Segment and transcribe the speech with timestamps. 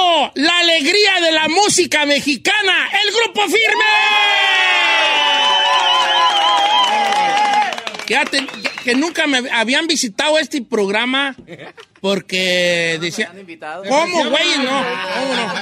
[0.00, 3.84] Vivo, la alegría de la música mexicana, el grupo firme.
[8.08, 8.44] Ya te-
[8.82, 11.36] que nunca me habían visitado este programa
[12.00, 13.30] porque decía,
[13.88, 14.48] ¿cómo, güey?
[14.58, 14.84] No,
[15.14, 15.54] ¿cómo no?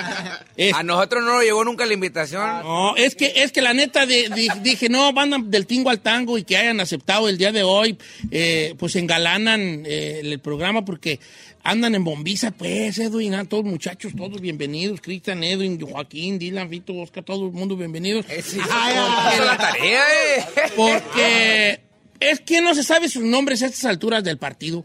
[0.56, 2.62] Es- A nosotros no nos llegó nunca la invitación.
[2.62, 4.30] no, es que, es que la neta de-
[4.62, 7.98] dije, no, van del tingo al tango y que hayan aceptado el día de hoy,
[8.30, 11.20] eh, pues engalanan eh, el programa porque
[11.68, 16.94] andan en bombiza, pues, Edwin, ah, todos muchachos, todos bienvenidos, Cristian, Edwin, Joaquín, Dylan, Vito,
[16.94, 18.24] Oscar, todo el mundo bienvenidos.
[18.30, 20.02] Eh, sí, hizo la tarea,
[20.34, 20.44] eh.
[20.74, 21.80] Porque
[22.20, 24.82] es que no se sabe sus nombres a estas alturas del partido.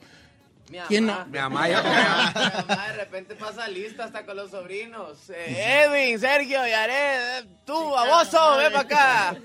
[0.88, 1.26] ¿Quién no?
[1.28, 5.18] Mi mamá, yo de repente pasa lista hasta con los sobrinos.
[5.30, 9.36] Eh, Edwin, Sergio, Yared, eh, tú, baboso, ven para acá.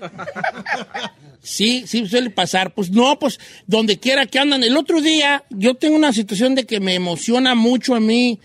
[1.41, 2.73] Sí, sí, suele pasar.
[2.73, 4.63] Pues no, pues donde quiera que andan.
[4.63, 8.39] El otro día yo tengo una situación de que me emociona mucho a mí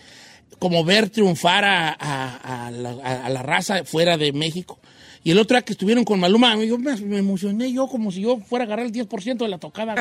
[0.58, 4.78] como ver triunfar a, a- a la, a- a la raza fuera de México.
[5.26, 8.38] Y el otro día que estuvieron con Maluma, yo me, emocioné yo como si yo
[8.40, 9.94] fuera a agarrar el 10% de la tocada.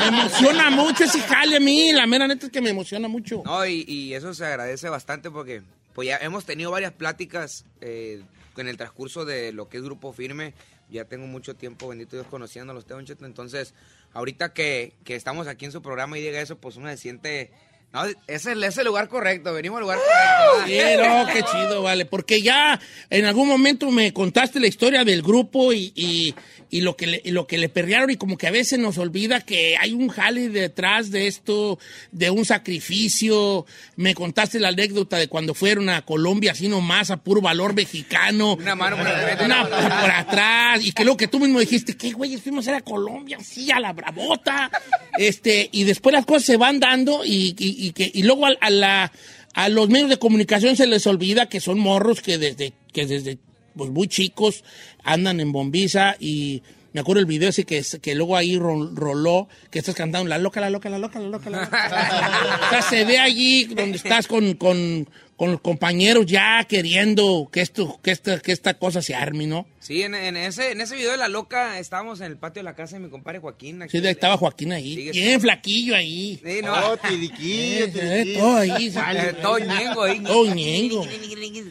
[0.00, 1.92] me emociona mucho ese jale a mí.
[1.92, 3.42] La mera neta es que me emociona mucho.
[3.44, 5.60] No, y, eso se agradece bastante porque
[5.92, 8.22] pues ya hemos tenido varias pláticas eh,
[8.56, 10.54] en el transcurso de lo que es Grupo Firme.
[10.88, 13.26] Ya tengo mucho tiempo, bendito Dios, conociéndolos, Don Cheto.
[13.26, 13.74] Entonces,
[14.14, 17.50] ahorita que, que estamos aquí en su programa y diga eso, pues uno se siente...
[17.92, 20.66] No, es el, es el lugar correcto, venimos al lugar correcto.
[20.68, 22.04] Sí, no, qué chido, vale.
[22.04, 22.80] Porque ya
[23.10, 26.34] en algún momento me contaste la historia del grupo y, y-
[26.72, 28.96] y lo, que le, y lo que le perrearon y como que a veces nos
[28.96, 31.80] olvida que hay un jale detrás de esto,
[32.12, 33.66] de un sacrificio.
[33.96, 38.54] Me contaste la anécdota de cuando fueron a Colombia así nomás a puro valor mexicano.
[38.54, 40.84] Una mano por enfrente, Una por atrás.
[40.84, 42.36] Y que luego que tú mismo dijiste, ¿qué güey?
[42.36, 44.70] Fuimos a ir a Colombia, sí, a la bravota.
[45.18, 47.52] Este, y después las cosas se van dando y,
[47.86, 49.12] y- que, y luego a, a la,
[49.54, 53.38] a los medios de comunicación se les olvida que son morros que desde, que desde
[53.76, 54.64] pues, muy chicos
[55.02, 59.48] andan en bombiza y me acuerdo el video ese que, que luego ahí ro- roló,
[59.70, 62.60] que estás cantando la loca, la loca, la loca, la loca, la loca.
[62.66, 65.08] o sea, se ve allí donde estás con, con,
[65.40, 69.66] con los compañeros ya queriendo que esto, que esta, que esta cosa se arme, ¿no?
[69.78, 72.64] Sí, en, en ese, en ese video de La Loca estábamos en el patio de
[72.64, 73.80] la casa de mi compadre Joaquín.
[73.80, 73.98] aquí.
[73.98, 74.94] Sí, estaba Joaquín ahí.
[74.96, 76.38] Sigue Bien flaquillo ahí.
[76.44, 76.74] Sí, no.
[76.74, 78.38] Oh, tiriquillo, Eh, tiriquillo.
[78.38, 78.92] todo ahí.
[79.16, 80.20] Eh, todo ñengo ahí.
[80.20, 81.06] Todo ñengo.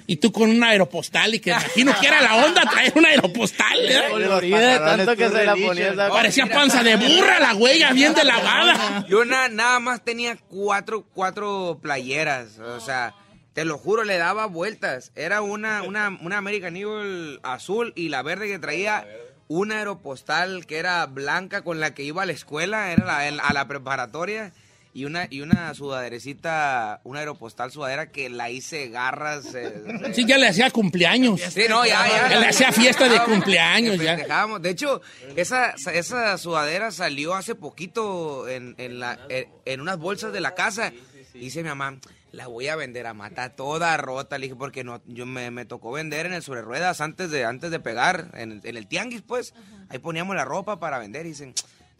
[0.08, 3.78] Y tú con un aeropostal y que imagino que era la onda traer un aeropostal.
[3.88, 4.80] ¿eh?
[4.80, 5.92] Tanto que se la ponía.
[5.92, 9.06] esa- Parecía panza de burra la huella, bien de lavada.
[9.08, 13.14] Yo na- nada más tenía cuatro, cuatro playeras, o sea,
[13.54, 15.12] te lo juro, le daba vueltas.
[15.16, 19.08] Era una, una, una American Eagle azul y la verde que traía
[19.48, 23.40] una aeropostal que era blanca con la que iba a la escuela, era la- el-
[23.40, 24.54] a la preparatoria.
[24.92, 29.54] Y una, y una sudaderecita, una aeropostal sudadera que la hice garras.
[29.54, 31.40] eh, Sí, ya le hacía cumpleaños.
[31.42, 32.30] Sí, no, ya, ya.
[32.30, 34.18] Ya le hacía fiesta de cumpleaños, ya.
[34.60, 35.02] De hecho,
[35.36, 40.56] esa, esa sudadera salió hace poquito en, en, la, en, en unas bolsas de la
[40.56, 40.92] casa.
[41.36, 41.98] Y dice mi mamá,
[42.32, 44.38] la voy a vender a mata toda rota.
[44.38, 47.46] Le dije, porque no, yo me, me tocó vender en el sobre ruedas antes de,
[47.46, 49.54] antes de pegar, en, el- en el tianguis, pues.
[49.90, 51.26] Ahí poníamos la ropa para vender.
[51.26, 51.54] Y dicen,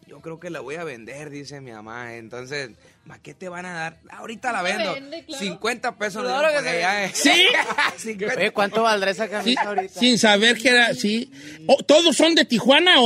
[0.08, 2.16] yo creo que la voy a vender, dice mi mamá.
[2.16, 2.72] Entonces,
[3.06, 4.00] ¿ma qué te van a dar?
[4.12, 4.96] Ahorita la vendo.
[5.38, 6.24] 50 pesos.
[6.24, 7.12] Claro que eh.
[7.14, 7.32] ¿Sí?
[7.98, 8.36] 50.
[8.36, 10.00] Oye, ¿cuánto valdrá esa Sí, camisa ahorita?
[10.00, 11.32] sin saber que era, sí.
[11.68, 13.04] O- ¿Todos son de Tijuana o,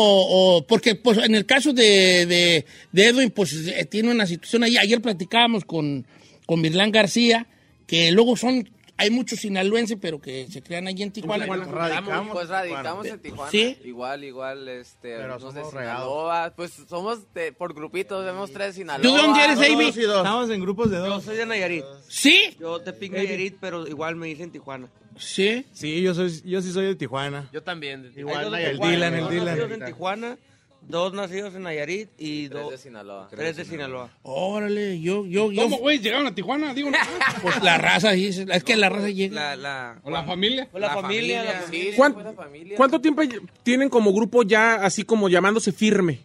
[0.58, 4.64] o- porque pues en el caso de, de, de Edwin, pues eh, tiene una situación
[4.64, 4.78] ahí.
[4.78, 6.06] Ayer platicábamos con,
[6.46, 7.48] con Mirlán García,
[7.88, 11.46] que luego son, hay muchos sinaloenses, pero que se crean allí en Tijuana.
[11.46, 12.30] Radicamos.
[12.32, 13.52] Pues radicamos en Tijuana.
[13.52, 13.78] ¿Sí?
[13.84, 16.54] Igual, igual, este, Pero de somos Sinaloa.
[16.56, 19.02] Pues somos de- por grupitos, vemos tres de Sinaloa.
[19.02, 19.94] ¿Tú de dónde eres, Dos David?
[19.98, 20.18] y dos.
[20.18, 21.24] Estamos en grupos de Yo dos.
[21.24, 21.86] soy de Nayarit.
[22.08, 22.40] ¿Sí?
[22.60, 24.88] Yo te pico Nayarit, pero igual me dicen Tijuana.
[25.18, 25.66] Sí.
[25.74, 27.50] Sí, yo, soy, yo sí soy de Tijuana.
[27.54, 28.12] Yo también.
[28.16, 28.68] Igual de Nayarit.
[28.70, 29.46] El Tijuana, Dylan, el Dylan.
[29.46, 30.38] nacidos en Tijuana,
[30.88, 33.28] dos nacidos en Nayarit y Tres dos de Sinaloa.
[33.30, 34.10] tres de Sinaloa.
[34.24, 35.64] Órale, yo, yo, yo.
[35.64, 36.00] ¿Cómo, güey?
[36.00, 36.74] ¿Llegaron a Tijuana?
[36.74, 36.98] Digo, no.
[37.42, 39.36] Pues la raza, sí, es que la raza llega.
[39.36, 40.68] La, la, ¿O la familia?
[40.72, 41.44] Pues la, La familia, familia.
[41.44, 41.92] la Sí, familia.
[41.92, 42.78] sí, ¿Cuán- fue la familia.
[42.78, 43.22] ¿Cuánto tiempo
[43.64, 46.20] tienen como grupo ya así como llamándose firme?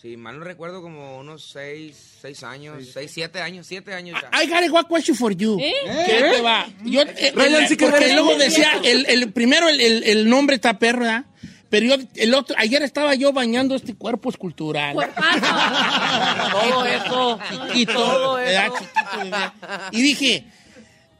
[0.00, 4.30] Sí, mal no recuerdo como unos seis, seis años, seis, siete años, siete años ya.
[4.42, 5.58] I got a one question for you.
[5.58, 6.66] ¿Qué te va?
[6.84, 10.26] Yo, eh, Ryan, el- sí que porque luego decía, el, el primero el, el- el
[10.30, 11.26] nombre está perro, ¿verdad?
[11.70, 14.96] Pero yo, el otro, ayer estaba yo bañando este cuerpo escultural.
[16.52, 17.38] Todo eso.
[17.48, 18.74] Chiquito, Todo eso.
[19.92, 20.44] Y dije,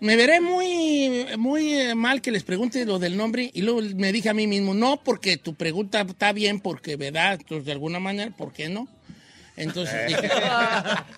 [0.00, 3.50] me veré muy, muy eh, mal que les pregunte lo del nombre.
[3.54, 7.34] Y luego me dije a mí mismo, no, porque tu pregunta está bien, porque, ¿verdad?
[7.34, 8.88] Entonces, de alguna manera, ¿por qué no?
[9.60, 10.30] Entonces dije,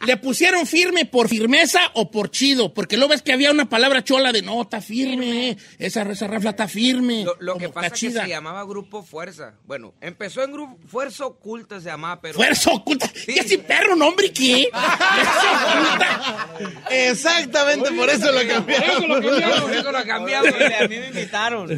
[0.06, 2.74] ¿le pusieron firme por firmeza o por chido?
[2.74, 6.50] Porque luego ves que había una palabra chola de no, está firme, esa, esa rafla
[6.50, 7.24] está firme.
[7.24, 9.54] Lo, lo que pasa es que se llamaba Grupo Fuerza.
[9.64, 12.34] Bueno, empezó en Grupo Fuerza Oculta se llamaba, pero...
[12.34, 13.10] Fuerza oculta.
[13.26, 14.68] ¿Y ese perro nombre qué?
[14.72, 16.86] Fuerza oculta.
[16.90, 19.06] Exactamente, por eso lo cambiaron.
[19.08, 20.48] Por eso lo cambiamos.
[20.48, 21.68] A mí me invitaron.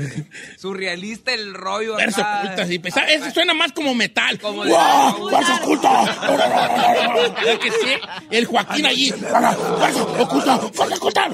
[0.57, 2.43] Surrealista el rollo Fuerza acá.
[2.45, 2.79] oculta, sí.
[2.79, 4.39] Pues, eso suena más como metal.
[4.39, 5.31] Como ¡Wow!
[5.31, 5.91] ¡Fuerza oculta!
[6.55, 7.95] ¿Verdad que sí?
[8.31, 9.11] El Joaquín allí.
[9.12, 10.59] ¡Fuerza oculta!
[10.59, 11.31] ¡Fuerza oculta!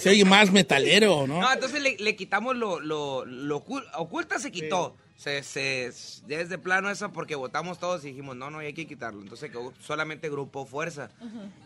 [0.00, 1.40] Se oye más metalero, ¿no?
[1.40, 4.96] No, entonces le, le quitamos lo, lo, lo ocul- oculta, se quitó.
[5.14, 5.92] Se, se,
[6.26, 9.22] desde plano eso porque votamos todos y dijimos, no, no, hay que quitarlo.
[9.22, 11.10] Entonces quedó solamente Grupo Fuerza.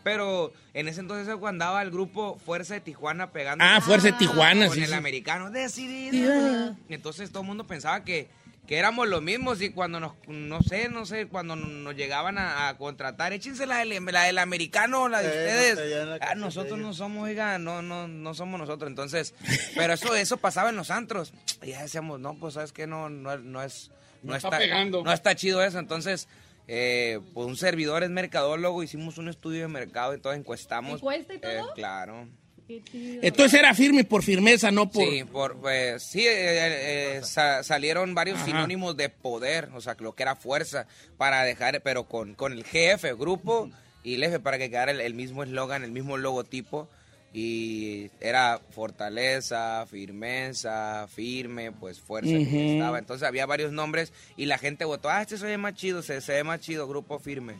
[0.03, 3.63] Pero en ese entonces cuando andaba el Grupo Fuerza de Tijuana pegando.
[3.65, 4.93] Ah, Fuerza de Tijuana, Con sí, el sí.
[4.93, 6.75] americano decidido.
[6.87, 8.29] Entonces todo el mundo pensaba que,
[8.67, 12.67] que éramos los mismos y cuando nos, no sé, no sé, cuando nos llegaban a,
[12.67, 16.07] a contratar, échense la del, la del americano, la de Eh, no ustedes.
[16.07, 18.89] la Ah, nosotros de no somos, oiga, no, no, no somos nosotros.
[18.89, 19.33] Entonces,
[19.75, 21.33] pero eso, eso pasaba en los antros.
[21.63, 23.89] Y ya decíamos, no, pues sabes que no, no, no es,
[24.21, 25.01] no, No está pegando.
[25.03, 25.79] no está chido eso.
[25.79, 26.27] Entonces,
[26.67, 30.95] eh, pues un servidor es mercadólogo, hicimos un estudio de mercado y todo, encuestamos.
[30.95, 31.51] ¿Encuesta y todo?
[31.51, 32.27] Eh, claro.
[32.69, 35.03] Entonces era firme por firmeza, no por...
[35.03, 38.45] Sí, por, pues, sí eh, eh, eh, sa- salieron varios Ajá.
[38.45, 40.87] sinónimos de poder, o sea, lo que era fuerza,
[41.17, 43.69] para dejar, pero con, con el GF, grupo,
[44.03, 46.87] y el F para que quedara el, el mismo eslogan, el mismo logotipo,
[47.33, 52.99] y era fortaleza, firmeza, firme, pues fuerza que estaba.
[52.99, 56.21] Entonces había varios nombres y la gente votó, ah, este se ve más chido, se,
[56.21, 57.55] se ve más chido, grupo firme.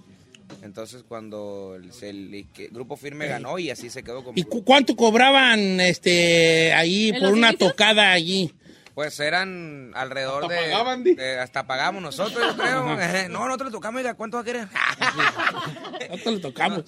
[0.61, 4.37] Entonces cuando el, Grupo Firme ganó y así se quedó como...
[4.37, 7.71] ¿Y cu- cuánto cobraban este ahí ¿En por una inicios?
[7.71, 8.53] tocada allí?
[8.95, 11.13] Pues eran alrededor Hasta de, pagaban, di.
[11.13, 12.99] de- Hasta pagamos nosotros, yo creo.
[12.99, 14.67] Eh, no, nosotros le tocamos, oiga, ¿cuánto va a querer?
[16.07, 16.83] ¿Cuánto le tocamos?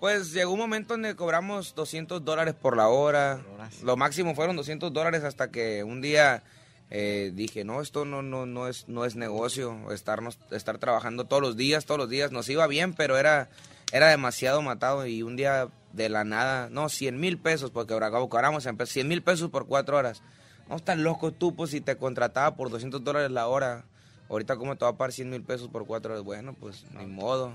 [0.00, 3.40] pues llegó un momento donde cobramos 200 dólares por la hora.
[3.82, 6.42] Lo máximo fueron 200 dólares hasta que un día
[6.90, 9.92] eh, dije, no, esto no, no, no, es, no es negocio.
[9.92, 12.32] Estarnos, estar trabajando todos los días, todos los días.
[12.32, 13.48] Nos iba bien, pero era,
[13.92, 15.06] era demasiado matado.
[15.06, 19.22] Y un día de la nada, no, 100 mil pesos, porque ahora cobramos 100 mil
[19.22, 20.22] pesos por cuatro horas.
[20.68, 23.84] No estás loco tú, pues si te contrataba por 200 dólares la hora.
[24.28, 26.24] Ahorita, ¿cómo te va a pagar 100 mil pesos por cuatro horas?
[26.24, 27.54] Bueno, pues ni modo.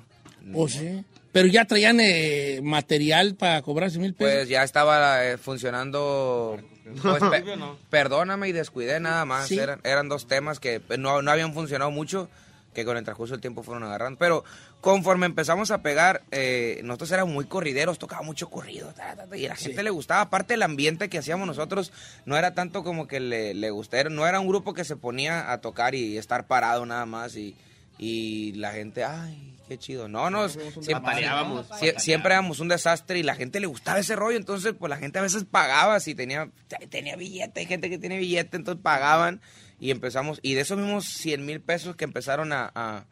[0.53, 1.03] ¿O sí?
[1.31, 4.33] Pero ya traían eh, material para cobrarse mil pesos.
[4.35, 6.57] Pues ya estaba eh, funcionando.
[7.01, 7.43] pues, pe-
[7.89, 9.47] perdóname y descuidé nada más.
[9.47, 9.59] Sí.
[9.59, 12.29] Eran, eran dos temas que no, no habían funcionado mucho,
[12.73, 14.17] que con el transcurso del tiempo fueron agarrando.
[14.17, 14.45] Pero
[14.79, 18.93] conforme empezamos a pegar, eh, nosotros éramos muy corrideros, tocaba mucho corrido.
[18.95, 20.21] ta, ta, ta, y a la gente le gustaba.
[20.21, 21.91] Aparte, el ambiente que hacíamos nosotros
[22.25, 24.09] no era tanto como que le, le gustara.
[24.09, 27.35] No era un grupo que se ponía a tocar y estar parado nada más.
[27.35, 27.55] Y,
[27.97, 29.51] y la gente, ay.
[29.67, 30.07] Qué chido.
[30.07, 31.67] No, no, siempre, Bataleábamos.
[31.71, 34.97] sie- siempre éramos un desastre y la gente le gustaba ese rollo, entonces pues la
[34.97, 36.49] gente a veces pagaba si tenía,
[36.89, 39.41] tenía billete, hay gente que tiene billete, entonces pagaban
[39.79, 43.05] y empezamos, y de esos mismos 100 mil pesos que empezaron a, a-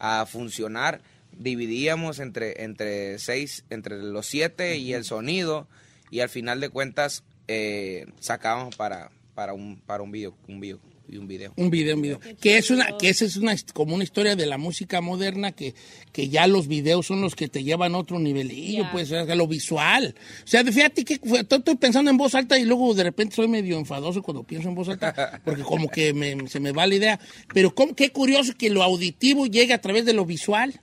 [0.00, 1.00] a funcionar,
[1.32, 5.68] dividíamos entre, entre seis, entre los siete y el sonido,
[6.10, 10.80] y al final de cuentas eh, sacábamos para, para un, para un video, un video,
[11.12, 11.52] y un video.
[11.56, 12.20] Un video, un video.
[12.40, 15.74] Que es una, que esa es una como una historia de la música moderna que,
[16.12, 18.92] que ya los videos son los que te llevan a otro nivelillo, Ya.
[18.92, 20.14] pues, lo visual.
[20.44, 23.78] O sea, fíjate que estoy pensando en voz alta y luego de repente soy medio
[23.78, 27.20] enfadoso cuando pienso en voz alta, porque como que me- se me va la idea.
[27.52, 30.80] Pero cómo- qué curioso que lo auditivo llegue a través de lo visual.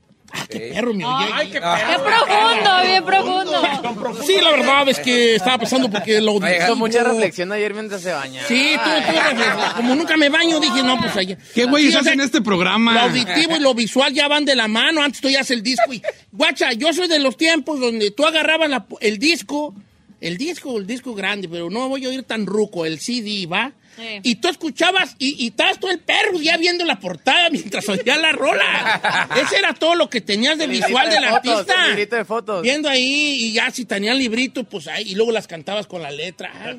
[0.49, 1.29] Qué perro oye.
[1.33, 1.77] Ay, qué Ah.
[1.87, 4.23] Qué profundo, bien profundo.
[4.25, 8.11] Sí, la verdad es que estaba pensando porque lo Hizo mucha reflexión ayer mientras se
[8.11, 8.47] bañaba.
[8.47, 9.73] Sí, tú, tú reflexión.
[9.75, 11.37] Como nunca me baño, dije, no, pues allá.
[11.53, 12.93] ¿Qué güeyes hacen este programa?
[12.93, 15.01] Lo auditivo y lo visual ya van de la mano.
[15.01, 16.01] Antes tú ya haces el disco y...
[16.31, 19.73] Guacha, yo soy de los tiempos donde tú agarrabas la- el disco,
[20.21, 23.71] el disco, el disco grande, pero no voy a oír tan ruco, el CD, ¿va?
[23.97, 24.19] Sí.
[24.23, 28.17] Y tú escuchabas y, y estabas todo el perro ya viendo la portada mientras oía
[28.17, 29.27] la rola.
[29.41, 31.73] Ese era todo lo que tenías de visual del artista.
[31.83, 32.61] un librito de fotos.
[32.61, 36.11] Viendo ahí y ya si tenían librito, pues ahí, y luego las cantabas con la
[36.11, 36.51] letra.
[36.63, 36.75] Ay,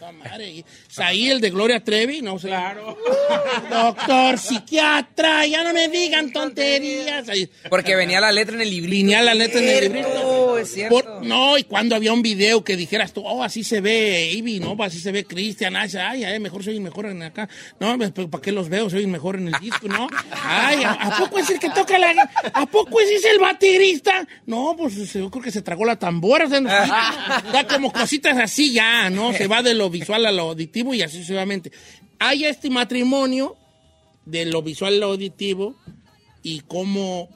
[0.00, 0.50] no, madre.
[0.50, 0.64] Y
[0.96, 2.48] Ahí el de Gloria Trevi, no sé.
[2.48, 2.98] Claro.
[3.70, 7.28] Doctor, psiquiatra, ya no me digan tonterías.
[7.28, 7.48] Ahí.
[7.70, 8.88] Porque venía la letra en el librito.
[8.98, 10.58] Venía la letra en el librito.
[10.58, 10.94] es cierto.
[10.94, 14.60] Por- no, y cuando había un video que dijeras tú, oh, así se ve Ivy,
[14.60, 14.76] ¿no?
[14.82, 17.48] Así se ve Cristian, ay, ay, ay, mejor soy mejor en acá.
[17.78, 18.88] No, pues, ¿para qué los veo?
[18.88, 20.08] Soy mejor en el disco, ¿no?
[20.30, 22.10] Ay, ¿a, poco es el que toca la...
[22.54, 24.26] ¿A poco ese es el baterista?
[24.46, 26.46] No, pues yo creo que se tragó la tambora.
[26.46, 29.32] O sea, no, da como cositas así ya, ¿no?
[29.34, 31.70] Se va de lo visual a lo auditivo y así sucesivamente.
[32.18, 33.56] Hay este matrimonio
[34.24, 35.76] de lo visual a lo auditivo
[36.42, 37.28] y cómo...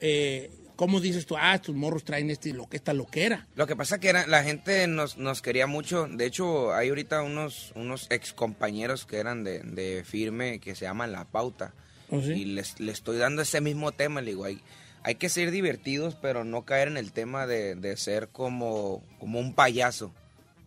[0.00, 1.36] Eh, ¿Cómo dices tú?
[1.38, 3.46] Ah, estos morros traen este, lo que esta loquera.
[3.54, 6.06] Lo que pasa que era, la gente nos, nos quería mucho.
[6.06, 10.84] De hecho, hay ahorita unos, unos ex compañeros que eran de, de firme que se
[10.84, 11.72] llaman La Pauta.
[12.10, 12.32] ¿Oh, sí?
[12.32, 14.20] Y les, les estoy dando ese mismo tema.
[14.20, 14.60] Le digo, hay,
[15.02, 19.40] hay que ser divertidos, pero no caer en el tema de, de ser como, como
[19.40, 20.12] un payaso.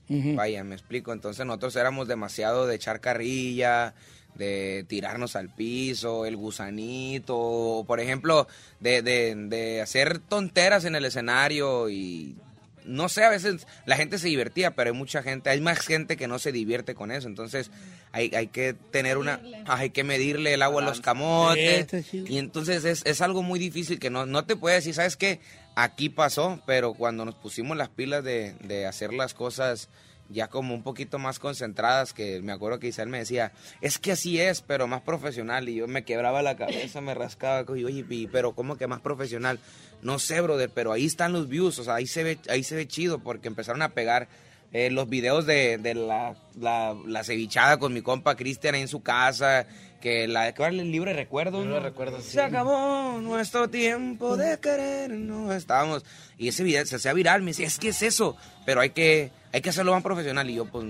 [0.10, 1.14] Vaya, me explico.
[1.14, 3.94] Entonces nosotros éramos demasiado de echar carrilla,
[4.40, 8.48] de tirarnos al piso, el gusanito, por ejemplo,
[8.80, 12.38] de, de, de hacer tonteras en el escenario y
[12.86, 16.16] no sé, a veces la gente se divertía, pero hay mucha gente, hay más gente
[16.16, 17.28] que no se divierte con eso.
[17.28, 17.70] Entonces
[18.14, 22.14] hay, hay que tener una, hay que medirle el agua a los camotes.
[22.14, 25.42] Y entonces es, es algo muy difícil que no, no te puedes decir, ¿sabes qué?
[25.76, 29.90] Aquí pasó, pero cuando nos pusimos las pilas de, de hacer las cosas
[30.30, 34.12] ya como un poquito más concentradas, que me acuerdo que Isabel me decía, es que
[34.12, 35.68] así es, pero más profesional.
[35.70, 39.02] Y yo me quebraba la cabeza, me rascaba, y oye, y- pero ¿cómo que más
[39.02, 39.60] profesional?
[40.02, 42.76] No sé, brother, pero ahí están los views, o sea, ahí se ve, ahí se
[42.76, 44.28] ve chido, porque empezaron a pegar
[44.72, 49.02] eh, los videos de, de la, la, la cevichada con mi compa Cristian en su
[49.02, 49.66] casa,
[50.00, 51.62] que la que el libro de recuerdos.
[51.62, 51.88] Libro de ¿no?
[51.88, 52.32] recuerdos, sí.
[52.34, 56.06] Se acabó nuestro tiempo de querer, no estábamos.
[56.38, 59.32] Y ese video se hacía viral, me decía, es que es eso, pero hay que,
[59.52, 60.50] hay que hacerlo más profesional.
[60.50, 60.86] Y yo, pues,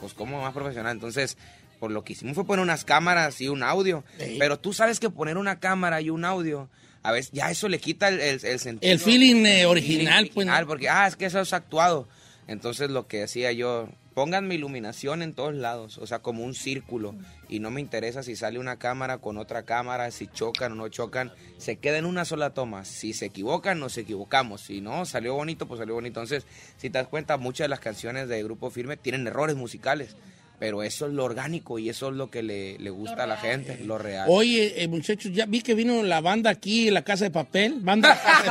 [0.00, 0.92] pues ¿cómo más profesional?
[0.92, 1.36] Entonces,
[1.78, 4.04] por lo que hicimos fue poner unas cámaras y un audio.
[4.18, 4.36] Sí.
[4.38, 6.68] Pero tú sabes que poner una cámara y un audio,
[7.02, 8.92] a veces ya eso le quita el, el, el sentido.
[8.92, 10.46] El feeling eh, El original, pues.
[10.46, 10.66] ¿no?
[10.66, 12.08] porque, ah, es que eso es actuado.
[12.46, 17.14] Entonces lo que decía yo, pónganme iluminación en todos lados, o sea, como un círculo.
[17.48, 20.88] Y no me interesa si sale una cámara con otra cámara, si chocan o no
[20.88, 22.84] chocan, se queda en una sola toma.
[22.84, 24.62] Si se equivocan, nos equivocamos.
[24.62, 26.20] Si no, salió bonito, pues salió bonito.
[26.20, 30.16] Entonces, si te das cuenta, muchas de las canciones de Grupo Firme tienen errores musicales.
[30.62, 33.36] Pero eso es lo orgánico y eso es lo que le, le gusta a la
[33.36, 34.26] gente, lo real.
[34.28, 37.78] Oye, eh, muchachos, ya vi que vino la banda aquí, la Casa de Papel.
[37.80, 38.42] Banda La Casa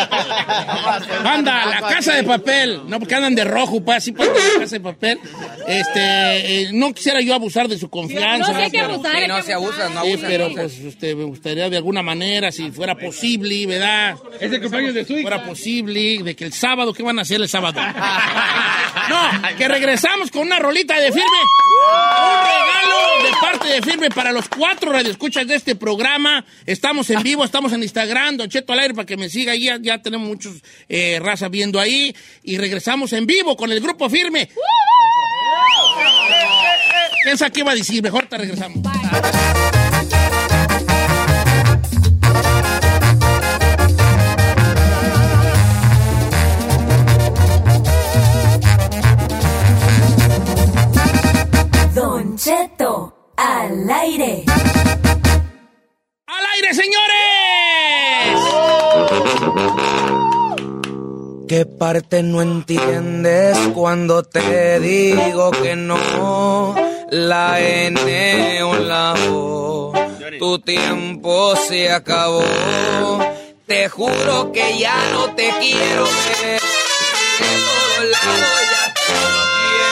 [0.00, 1.22] de Papel.
[1.22, 2.80] banda La Casa de Papel.
[2.88, 5.18] No, porque andan de rojo, pues, así pues, La Casa de Papel.
[5.66, 6.00] Este,
[6.62, 8.50] eh, no quisiera yo abusar de su confianza.
[8.50, 10.30] No, sí hay que pero- abusar, Sí, no que se abusan, no Sí, abusan.
[10.30, 14.16] pero pues este, me gustaría de alguna manera, si fuera posible, ¿verdad?
[14.40, 15.22] Es el cumpleaños de su hija.
[15.28, 17.78] fuera posible, de que el sábado, ¿qué van a hacer el sábado?
[19.08, 21.22] no, que regresamos con una rolita de firme.
[21.22, 26.44] Un regalo de parte de firme para los cuatro radioescuchas de este programa.
[26.66, 29.64] Estamos en vivo, estamos en Instagram, Don Cheto al aire para que me siga ahí.
[29.64, 32.14] Ya, ya tenemos muchos eh, raza viendo ahí.
[32.42, 34.48] Y regresamos en vivo con el grupo firme.
[37.24, 38.02] ¿Quién sabe qué iba a decir?
[38.02, 38.82] Mejor te regresamos.
[61.82, 66.76] Parte no entiendes cuando te digo que no?
[67.10, 69.92] La N o la O.
[70.38, 72.44] Tu tiempo se acabó.
[73.66, 76.60] Te juro que ya no te quiero ver.
[77.40, 79.90] De todos lados ya te bloqueé.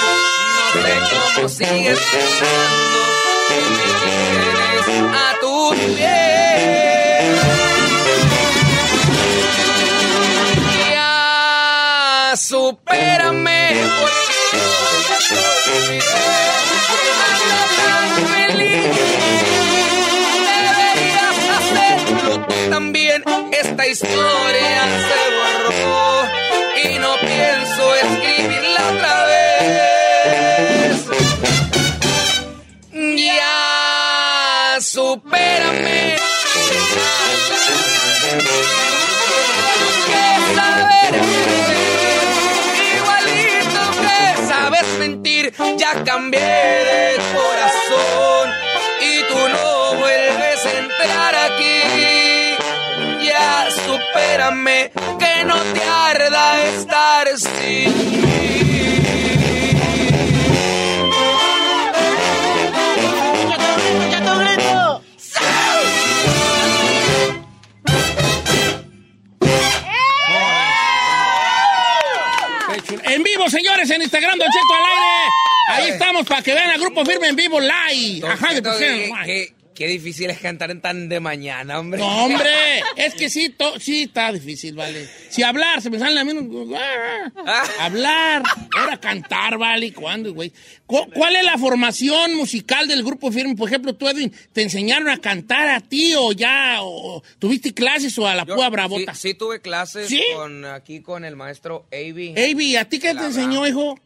[0.54, 0.94] No sé
[1.34, 3.00] cómo sigues pensando
[3.48, 5.52] que me tienes a tu
[5.96, 7.69] pies.
[12.50, 13.62] Supérame.
[20.50, 22.32] Deberías hacerlo
[22.68, 23.22] también.
[23.86, 26.02] historia se borró
[26.84, 30.96] y no pienso escribirla otra vez.
[33.16, 36.00] Ya, supérame.
[45.76, 48.50] Ya cambié de corazón
[49.00, 52.56] y tú no vuelves a entrar aquí.
[53.24, 58.10] Ya supérame, que no te arda estar sin
[58.60, 58.69] Qué
[73.80, 75.28] señores, en Instagram, Don Cheto al aire.
[75.68, 78.26] Ahí estamos para que vean al grupo firme en vivo live.
[78.26, 79.10] Ajá, de pusieron,
[79.84, 81.98] qué- difícil es cantar en tan de mañana, hombre.
[82.00, 82.48] No, hombre,
[82.96, 85.08] es que sí, to- sí está difícil, vale.
[85.30, 86.32] Si hablar, se me sale a mí.
[87.78, 88.42] Hablar,
[88.78, 89.92] ahora cantar, vale.
[89.92, 90.52] ¿Cuándo, güey?
[90.86, 93.54] ¿Cu- ¿Cuál es la formación musical del grupo firme?
[93.56, 96.78] Por ejemplo, tú, Edwin, ¿te enseñaron a cantar a ti o ya?
[96.82, 99.14] O, ¿Tuviste clases o a la Yo púa bravota?
[99.14, 100.22] Sí, sí tuve clases ¿Sí?
[100.34, 102.34] con, aquí con el maestro Avi.
[102.36, 103.98] Avi, ¿a ti qué te La enseñó, hijo?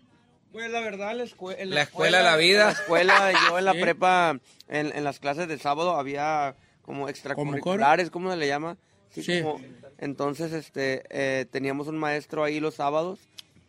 [0.53, 2.67] Pues la verdad, la, escue- en La escuela de la vida.
[2.67, 3.79] La escuela, yo en la Sí.
[3.81, 8.77] prepa, en, en las clases de sábado había como extracurriculares, ¿cómo se le llama?
[9.11, 9.43] Sí.
[9.43, 9.61] como-
[9.99, 13.21] entonces, este, eh, teníamos un maestro ahí los sábados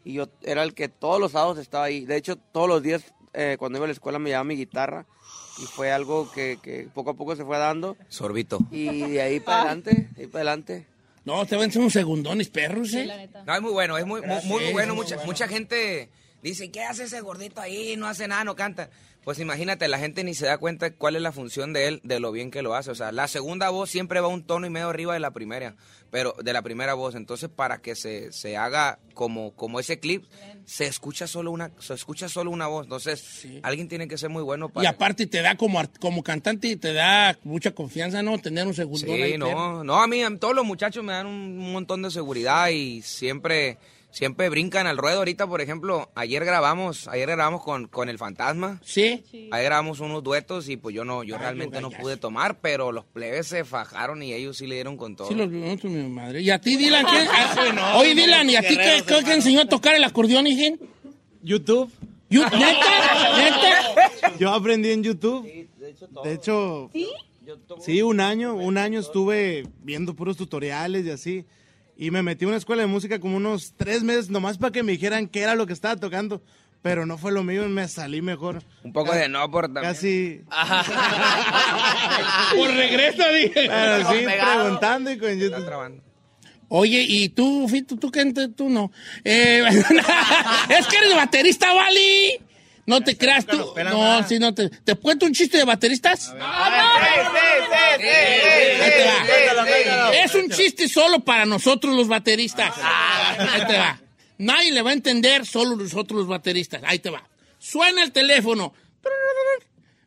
[0.03, 2.05] y yo era el que todos los sábados estaba ahí.
[2.05, 5.05] De hecho, todos los días eh, cuando iba a la escuela me llevaba mi guitarra
[5.61, 7.95] y fue algo que, que poco a poco se fue dando.
[8.09, 8.59] Sorbito.
[8.71, 10.87] Y de ahí para adelante, de ahí para adelante.
[11.25, 13.29] No, te van a hacer unos segundones, perros, ¿eh?
[13.45, 14.93] No, es muy bueno, es muy, muy, muy Sí, bueno.
[14.93, 15.31] muy Mucha, bueno.
[15.31, 16.09] mucha gente
[16.43, 17.95] dice, ¿qué hace ese gordito ahí?
[17.97, 18.89] No hace nada, no canta.
[19.25, 22.19] Pues imagínate, la gente ni se da cuenta cuál es la función de él, de
[22.19, 22.91] lo bien que lo hace.
[22.91, 25.75] O sea, la segunda voz siempre va un tono y medio arriba de la primera,
[26.11, 27.15] pero de la primera voz.
[27.15, 30.25] Entonces, para que se, se haga como, como ese clip,
[30.65, 32.85] se escucha solo una, se escucha solo una voz.
[32.85, 34.89] Entonces, alguien tiene que ser muy bueno Y para.
[34.89, 38.37] aparte te da como, como cantante, te da mucha confianza, ¿no?
[38.37, 39.07] Tener un segundo.
[39.07, 42.69] Sí, no, no, a mí, a todos los muchachos me dan un montón de seguridad
[42.69, 43.79] y siempre,
[44.15, 45.19] siempre brincan al ruedo.
[45.19, 48.79] Ahorita, por ejemplo, ayer grabamos, ayer grabamos con, con el fantasma.
[48.83, 49.25] Sí.
[49.51, 53.03] Ayer grabamos unos duetos y pues yo no, yo realmente no pude tomar, pero los
[53.05, 55.27] plebes se fajaron y ellos sí le dieron con todo.
[55.27, 56.41] Sí, los nosotros, mi madre.
[56.41, 57.25] ¿Y a ti, Dylan, qué?
[57.55, 60.79] Sí, no, Oye, Dylan, ¿y a ti qué, qué, enseñó a tocar el acordeón, hijín?
[61.43, 61.91] YouTube.
[62.29, 62.49] ¿Neta?
[64.39, 65.45] Yo aprendí en YouTube.
[66.23, 66.89] De hecho,
[67.81, 68.01] ¿Sí?
[68.01, 71.45] un año, un año estuve viendo puros tutoriales y así.
[71.97, 74.83] Y me metí a una escuela de música como unos tres meses, nomás para que
[74.83, 76.41] me dijeran qué era lo que estaba tocando.
[76.81, 78.61] Pero no fue lo mío, me salí mejor.
[78.83, 79.85] Un poco de no por también.
[79.85, 80.41] Casi.
[82.55, 83.67] Por regreso, dije.
[83.67, 84.61] Pero sí, Pegado.
[84.61, 86.01] preguntando y con YouTube.
[86.67, 88.31] Oye, ¿y tú, Fito, tú qué?
[88.55, 88.91] Tú no.
[89.23, 89.63] Eh,
[90.69, 92.39] es que eres baterista, Vali.
[92.85, 93.73] No te creas tú.
[93.83, 94.69] No, si no te.
[94.69, 96.29] ¿Te cuento un chiste de bateristas?
[96.29, 96.37] Ahí
[98.91, 100.11] te va.
[100.13, 102.75] Es un chiste solo para nosotros los bateristas.
[102.77, 103.99] Ahí te va.
[104.37, 106.81] Nadie le va a entender, solo nosotros los bateristas.
[106.85, 107.27] Ahí te va.
[107.57, 108.73] Suena el teléfono.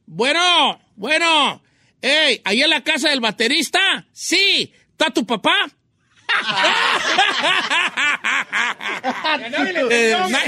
[0.07, 1.62] Bueno, bueno.
[2.01, 4.07] Ey, ¿ahí en la casa del baterista?
[4.12, 4.73] Sí.
[4.93, 5.69] ¿Está tu papá?
[9.91, 10.41] Eh, na-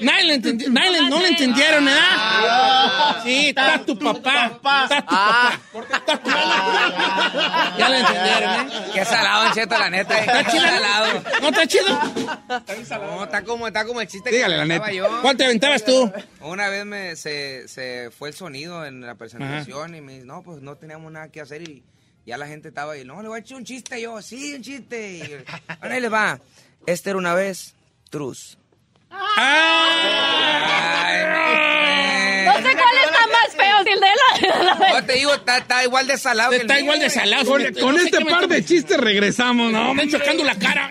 [0.00, 3.22] nadie le entendi- nadie le- no le entendieron, ¿verdad?
[3.22, 4.46] Sí, está tu papá.
[4.46, 5.60] Está tu papá.
[5.92, 7.74] Está tu papá.
[7.78, 8.90] Ya le entendieron, ¿eh?
[8.94, 10.18] Qué salado, Don Cheto, la neta.
[10.18, 10.62] ¿Está chido?
[10.66, 11.22] salado.
[11.42, 12.00] ¿No está chido?
[13.00, 14.92] No, está como, está como el chiste Dígale que la neta.
[14.92, 15.20] yo.
[15.22, 16.12] ¿Cuál te aventabas tú?
[16.40, 20.42] Una vez me, se, se fue el sonido en la presentación y me dice, no,
[20.42, 21.82] pues no teníamos nada que hacer y
[22.26, 24.54] ya la gente estaba ahí, no, le voy a echar un chiste Y yo, sí,
[24.54, 25.12] un chiste.
[25.12, 25.22] Y,
[25.80, 26.40] ahora ahí les va.
[26.86, 27.74] Este era una vez,
[28.10, 28.56] Truz.
[29.10, 29.16] No
[32.56, 35.00] sé cuál está más feo, si el de la...
[35.00, 36.50] No, te digo, está, está igual de salado.
[36.50, 37.50] que el Está mío, igual de salado.
[37.50, 39.94] Con, este me par de chistes regresamos, ¿no?
[39.94, 40.90] Me están chocando la cara.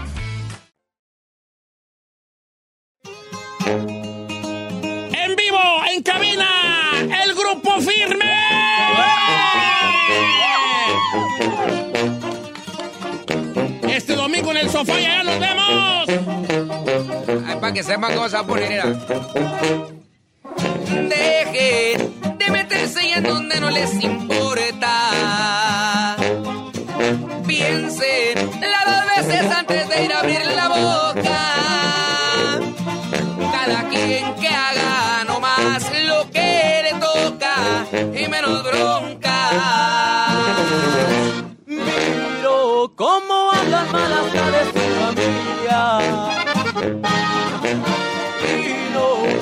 [3.71, 6.45] En vivo, en cabina,
[7.23, 8.25] el grupo firme.
[13.87, 16.05] Este domingo en el sofá ya nos vemos.
[17.61, 18.13] para que sepan
[18.45, 18.87] poner, era.
[21.07, 24.50] Dejen de meterse en donde no les importa.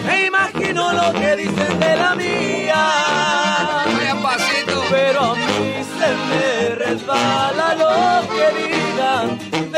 [0.06, 2.88] Me imagino lo que dicen de la mía.
[3.86, 4.84] Vaya pasito.
[4.90, 9.69] Pero a mí se me resbala lo que digan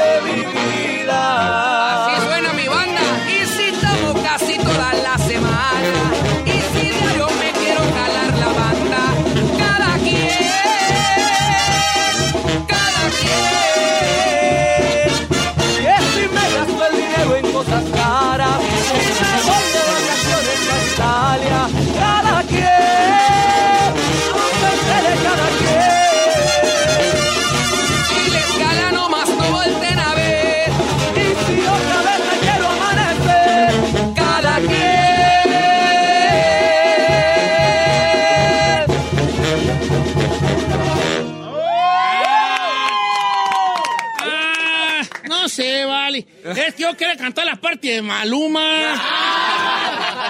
[46.91, 48.93] yo quiero cantar la parte de Maluma.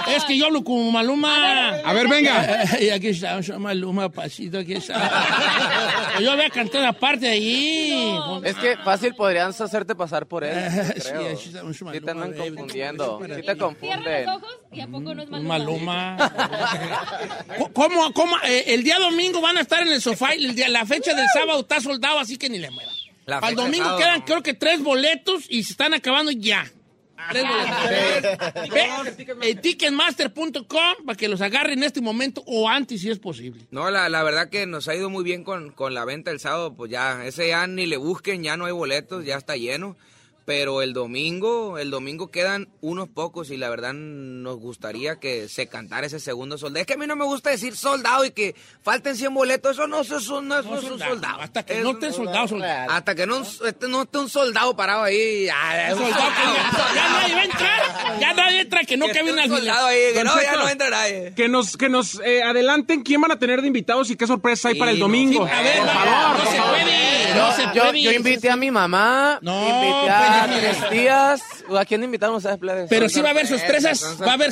[0.08, 1.70] Es que yo hablo como Maluma.
[1.84, 2.64] A ver, venga.
[2.82, 6.16] Y aquí está, soy Maluma, pasito, aquí está.
[6.20, 8.16] Yo voy a cantar la parte de allí.
[8.44, 10.52] Es que fácil podrían hacerte pasar por él.
[11.02, 11.38] Sí, creo.
[11.38, 11.52] Sí
[11.84, 12.50] Maluma, te andan baby.
[12.50, 13.20] confundiendo.
[13.24, 15.58] Sí te Cierra los ojos y a poco no es Maluma.
[15.58, 16.32] Maluma.
[17.74, 18.36] ¿Cómo, cómo?
[18.44, 21.14] Eh, el día domingo van a estar en el sofá y el día- la fecha
[21.14, 22.94] del sábado está soldado, así que ni le muevan.
[23.32, 24.00] La Al fecha domingo sábado.
[24.00, 26.70] quedan creo que tres boletos y se están acabando ya.
[27.32, 28.70] Tres boletos.
[28.72, 33.62] Ve, eh, Ticketmaster.com para que los agarren en este momento o antes si es posible.
[33.72, 36.40] No, la, la verdad que nos ha ido muy bien con, con la venta el
[36.40, 39.96] sábado, pues ya, ese ya ni le busquen, ya no hay boletos, ya está lleno.
[40.46, 45.68] Pero el domingo, el domingo quedan unos pocos y la verdad nos gustaría que se
[45.68, 46.82] cantara ese segundo soldado.
[46.82, 49.88] Es que a mí no me gusta decir soldado y que falten 100 boletos, eso
[49.88, 51.42] no, eso, eso no, eso es un soldado, soldado.
[51.42, 52.92] hasta que Es no un esté soldado, soldado.
[52.92, 55.46] Hasta que no, este, no esté un soldado parado ahí.
[55.46, 56.88] ya, es Un un soldado que soldado.
[56.90, 58.20] ya, ya nadie va a entrar.
[58.20, 60.70] Ya nadie entra que no Que cabe una un soldado ahí, que no, ya no
[60.70, 61.34] entra nadie.
[61.36, 64.70] Que nos, que nos eh, adelanten quién van a tener de invitados y qué sorpresa
[64.70, 65.46] hay Sí, para el domingo.
[65.46, 66.40] A ver, por no, favor.
[66.40, 67.36] no se puede.
[67.36, 68.02] No se Yo, puede.
[68.02, 71.42] yo invité a mi mamá, No, invité a tres tías.
[71.78, 72.02] ¿A quién
[72.38, 72.88] ustedes, plebes?
[72.90, 74.52] Pero Son sí va a haber sorpresas, Va a haber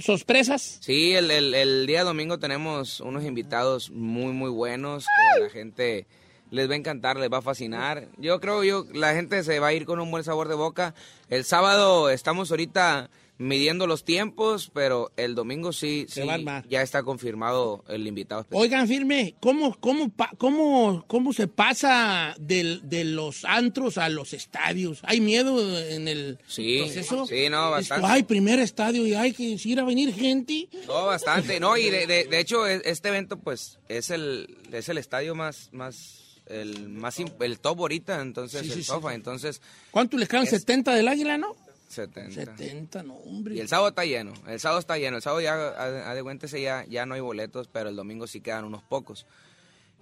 [0.00, 0.78] sorpresas.
[0.80, 5.04] Sí, el, el- el día domingo tenemos unos invitados muy, muy buenos
[5.36, 6.06] que la gente
[6.50, 8.06] les va a encantar, les va a fascinar.
[8.18, 10.94] Yo creo yo la gente se va a ir con un buen sabor de boca.
[11.28, 16.22] El sábado estamos ahorita midiendo los tiempos, pero el domingo sí, sí
[16.70, 18.40] ya está confirmado el invitado.
[18.40, 18.62] especial.
[18.62, 25.00] Oigan, firme, ¿cómo, cómo, cómo, cómo se pasa del- de los antros a los estadios?
[25.02, 27.26] ¿Hay miedo en el Sí, proceso?
[27.26, 28.06] sí, no, bastante.
[28.08, 30.68] Ay, primer estadio y hay que ir a venir gente.
[30.86, 31.60] No, bastante.
[31.60, 35.34] No, y de, de- de hecho e- este evento pues es el es el estadio
[35.34, 40.44] más más el más el top ahorita, entonces Sí, el sí, entonces ¿Cuánto les quedan?
[40.44, 41.54] Es- ¿70 del águila, no?
[41.88, 42.56] 70.
[42.56, 43.54] 70, no, hombre.
[43.54, 46.22] Y el sábado está lleno, el sábado está lleno, el sábado ya, a, a de
[46.22, 49.26] cuéntese, ya, ya no hay boletos, pero el domingo sí quedan unos pocos.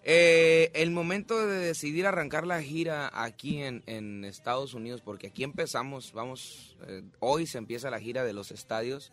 [0.07, 5.45] Eh, el momento de decidir arrancar la gira aquí en, en Estados Unidos, porque aquí
[5.45, 9.13] empezamos, vamos, eh, hoy se empieza la gira de los estadios,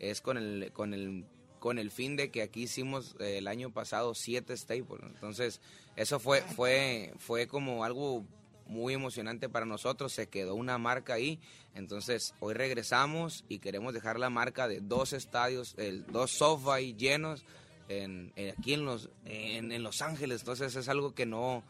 [0.00, 1.24] es con el, con el
[1.60, 5.00] con el fin de que aquí hicimos eh, el año pasado siete staples.
[5.06, 5.60] Entonces,
[5.94, 8.26] eso fue, fue, fue como algo
[8.66, 11.38] muy emocionante para nosotros, se quedó una marca ahí,
[11.74, 17.44] entonces hoy regresamos y queremos dejar la marca de dos estadios, el, dos SoFi llenos
[17.88, 21.62] en, en- aquí en los, en, en Los Ángeles, entonces es algo que no...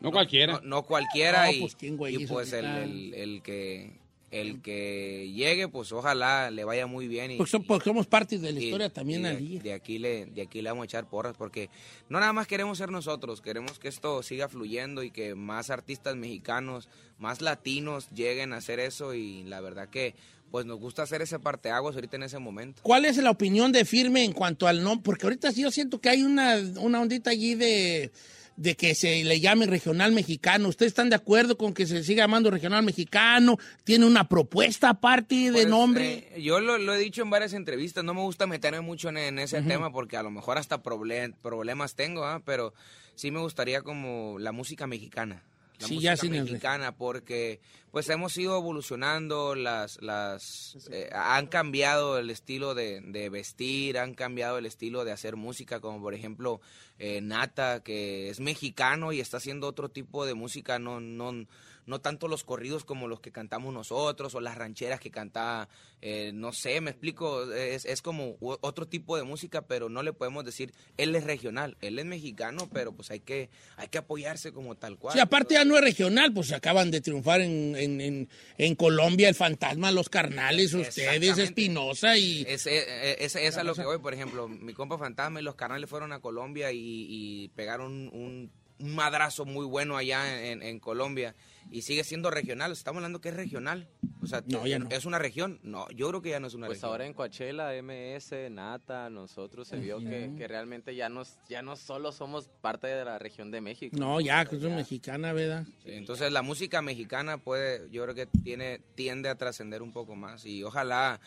[0.00, 0.52] No cualquiera.
[0.54, 3.98] No, no cualquiera No, y, pues, ¿quién, güey, y pues el- el que...
[4.30, 7.30] El que llegue, pues ojalá le vaya muy bien.
[7.30, 9.58] Y, Porque, so- porque somos parte de la y- historia también de, allí.
[9.58, 11.70] de aquí le de aquí le vamos a echar porras porque
[12.10, 16.14] no nada más queremos ser nosotros queremos que esto siga fluyendo y que más artistas
[16.16, 16.88] mexicanos
[17.18, 20.14] más latinos lleguen a hacer eso y la verdad que
[20.50, 23.84] pues nos gusta hacer ese parteaguas ahorita en ese momento ¿Cuál es la opinión de
[23.86, 25.04] Firme en cuanto al nombre?
[25.04, 28.10] Porque ahorita sí yo siento que hay una, una ondita allí de,
[28.58, 30.68] de que se le llame regional mexicano.
[30.68, 33.56] ¿Ustedes están de acuerdo con que se siga llamando regional mexicano?
[33.84, 36.28] ¿Tiene una propuesta aparte de Pues, nombre?
[36.34, 39.16] eh, yo lo, lo he dicho en varias entrevistas, no me gusta meterme mucho en,
[39.18, 42.42] en ese tema porque a lo mejor hasta proble- problemas tengo, ¿ah?
[42.44, 42.74] pero
[43.14, 45.44] sí me gustaría como la música mexicana.
[45.78, 47.60] La Sí, música ya mexicana porque
[47.90, 54.14] pues hemos ido evolucionando, las, las eh, han cambiado el estilo de, de vestir, han
[54.14, 56.60] cambiado el estilo de hacer música, como por ejemplo
[56.98, 61.46] eh, Nata, que es mexicano y está haciendo otro tipo de música, no, no,
[61.88, 65.68] no tanto los corridos como los que cantamos nosotros o las rancheras que canta,
[66.02, 70.12] eh, no sé, me explico, es, es como otro tipo de música, pero no le
[70.12, 74.52] podemos decir, él es regional, él es mexicano, pero pues hay que, hay que apoyarse
[74.52, 75.14] como tal cual.
[75.14, 79.28] Sí, aparte ya no es regional, pues acaban de triunfar en, en, en- en Colombia
[79.28, 81.38] el fantasma, los carnales, ustedes.
[81.38, 82.42] Espinosa y...
[82.46, 82.84] Es, es,
[83.18, 86.12] es- es a lo que voy, por ejemplo, mi compa Fantasma y los carnales fueron
[86.12, 91.34] a Colombia y, y pegaron un, un madrazo muy bueno allá en, en Colombia
[91.70, 93.88] y sigue siendo regional, estamos hablando que es regional,
[94.22, 94.88] o sea, No, ya no.
[94.90, 96.90] es una región, no, yo creo que ya no es una Pues región.
[96.90, 101.76] ahora en Coachella, MS, Nata, nosotros se vio que, que realmente ya no, ya no
[101.76, 103.96] solo somos parte de la región de México.
[103.98, 105.64] No, ya, que es mexicana, ¿verdad?
[105.84, 110.16] Sí, entonces la música mexicana puede, yo creo que tiene, tiende a trascender un poco
[110.16, 111.20] más y ojalá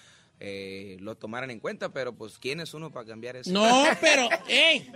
[0.44, 3.52] eh, lo tomaran en cuenta, pero pues quién es uno para cambiar eso.
[3.52, 4.90] No, pero, ey,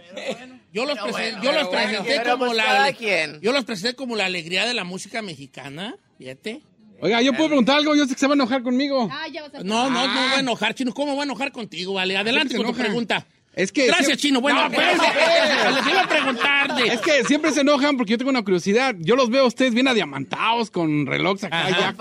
[0.73, 3.39] yo los, Pero presen- bueno, yo los pero bueno, presenté como la, quien.
[3.41, 6.61] yo los presenté como la alegría de la música mexicana, fíjate.
[7.01, 9.07] Oiga, yo puedo preguntar algo, yo sé que se va a enojar conmigo.
[9.11, 10.93] Ah, ya vas a No, no, no voy a enojar, Chino.
[10.93, 11.93] ¿Cómo voy a enojar contigo?
[11.93, 13.27] Vale, adelante con tu pregunta.
[13.55, 14.41] Es que Gracias, siempre- Chino.
[14.41, 15.71] Bueno, No, espérate.
[15.75, 16.87] les iba a preguntar de...
[16.87, 18.95] Es que siempre se enojan porque yo tengo una curiosidad.
[18.99, 21.69] Yo los veo a ustedes bien adiamantados con relojes acá.
[21.69, 21.95] ya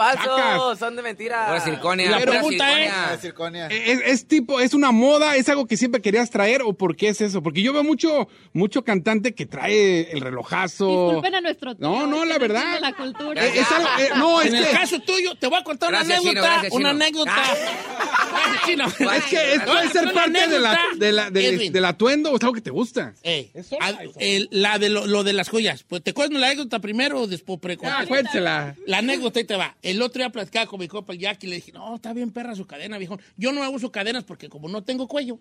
[0.76, 1.46] Son de mentira.
[1.46, 3.14] Pura circonia, La pura pregunta circonia.
[3.14, 3.66] es- Circonia.
[3.68, 7.08] ¿Es, es tipo, es una moda, es algo que siempre querías traer o por qué
[7.08, 7.42] es eso?
[7.42, 11.04] Porque yo veo mucho, mucho cantante que trae el relojazo.
[11.06, 11.88] Disculpen a nuestro tío.
[11.88, 12.80] No, no, la verdad.
[12.80, 13.44] La cultura.
[13.44, 16.20] Es algo- eh, no, es en el que- caso tuyo, te voy a contar Gracias,
[16.20, 16.52] una Chino, anécdota.
[16.60, 17.04] gracias, una Chino.
[17.04, 17.32] anécdota.
[18.66, 18.86] Chino.
[18.86, 21.72] Es que es, puede ser parte de la, anécdota, de la, de- Edwin.
[21.72, 23.14] del atuendo o es algo que te gusta.
[23.22, 25.82] Ey, a- el- la de lo, lo de las joyas.
[25.84, 28.74] Pues te cuento la anécdota primero o después pre- Ah, cuéntela.
[28.86, 29.76] La anécdota ahí te va.
[29.82, 32.30] El otro día platicaba con mi copa el Jack y le dije, no, está bien
[32.30, 33.18] perra su cadena, viejo.
[33.36, 35.38] Yo no uso cadenas porque como no tengo cuello.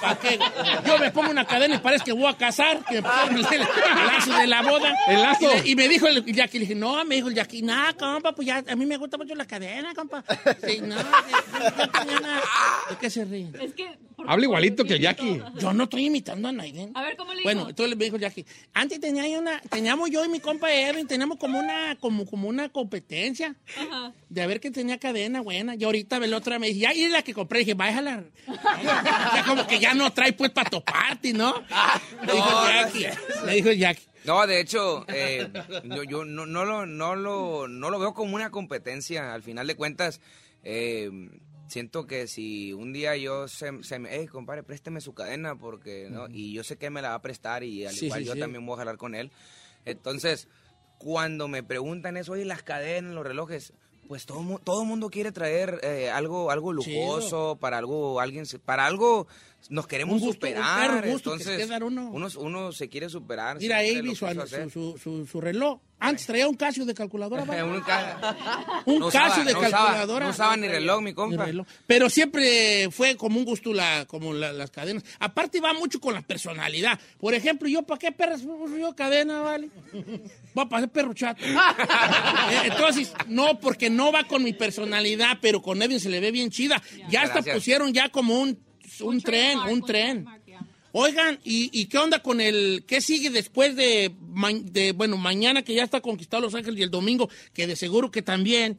[0.00, 0.38] ¿Para qué?
[0.86, 3.56] Yo me pongo una cadena y parece que voy a casar, que me pongo el,
[3.62, 4.94] el lazo de la boda.
[5.08, 5.48] El lazo.
[5.64, 8.32] Y, y me dijo el Jackie, le dije, no, me dijo el Jackie, no, compa,
[8.34, 10.24] pues ya, a mí me gusta mucho la cadena, compa.
[10.66, 12.23] Sí, no, yo- yo nada.
[12.90, 13.54] ¿De qué se ríen?
[13.60, 13.98] Es que.
[14.26, 15.42] Habla igualito que Jackie.
[15.58, 16.92] Yo no estoy imitando a Naiden.
[16.94, 17.44] A ver, ¿cómo le dijo?
[17.44, 21.06] Bueno, entonces me dijo Jackie, antes tenía yo una, teníamos yo y mi compa Edwin,
[21.06, 24.12] teníamos como una, como, como una competencia Ajá.
[24.28, 25.74] de a ver que tenía cadena buena.
[25.74, 28.24] Y ahorita el otra me dice, ya, y la que compré, dije, bájala.
[28.46, 31.62] ya como que ya no trae pues para toparte, ¿no?
[32.26, 33.06] me dijo no, Jackie,
[33.44, 34.04] me dijo Jackie.
[34.24, 35.48] No, de hecho, eh,
[35.84, 39.34] yo, yo no, no, lo, no, lo, no lo veo como una competencia.
[39.34, 40.20] Al final de cuentas,
[40.62, 41.10] eh,
[41.66, 46.08] siento que si un día yo se, se me, hey, compadre, présteme su cadena, porque,
[46.10, 46.28] ¿no?
[46.28, 48.34] Y yo sé que me la va a prestar y al Sí, igual sí, yo
[48.34, 48.40] sí.
[48.40, 49.30] también voy a jalar con él.
[49.84, 50.48] Entonces,
[50.98, 53.72] cuando me preguntan eso, oye, las cadenas, los relojes,
[54.08, 59.26] pues todo todo mundo quiere traer eh, algo algo lujoso para algo alguien para algo
[59.70, 62.10] nos queremos Un gusto, un superar perro gusto que se entonces uno.
[62.10, 64.26] uno uno se quiere superar Mira, Avi, su,
[64.70, 65.80] su, su, su- reloj.
[66.00, 67.44] Antes traía un Casio de calculadora.
[67.64, 70.24] un ca- Un no usaba- Casio de no usaba- calculadora.
[70.26, 71.46] no usaba ni reloj, mi compa.
[71.46, 71.66] Reloj.
[71.86, 75.02] Pero siempre fue como un gusto la, como la- las cadenas.
[75.18, 76.98] Aparte va mucho con la personalidad.
[77.18, 79.70] Por ejemplo, yo, ¿para qué perras uso yo cadena, vale?
[80.56, 81.42] Va a pasar perro chato.
[82.50, 86.30] Eh, Entonces, no, porque no va con mi personalidad, pero con Edwin se le ve
[86.30, 86.82] bien chida.
[87.08, 88.58] Ya hasta pusieron ya como un,
[89.00, 90.26] un tren, un tren.
[90.92, 92.84] Oigan, ¿y, y qué onda con el...
[92.86, 94.12] ¿Qué sigue después de,
[94.94, 98.22] bueno, mañana que ya está conquistado Los Ángeles y el domingo, que de seguro que
[98.22, 98.76] también...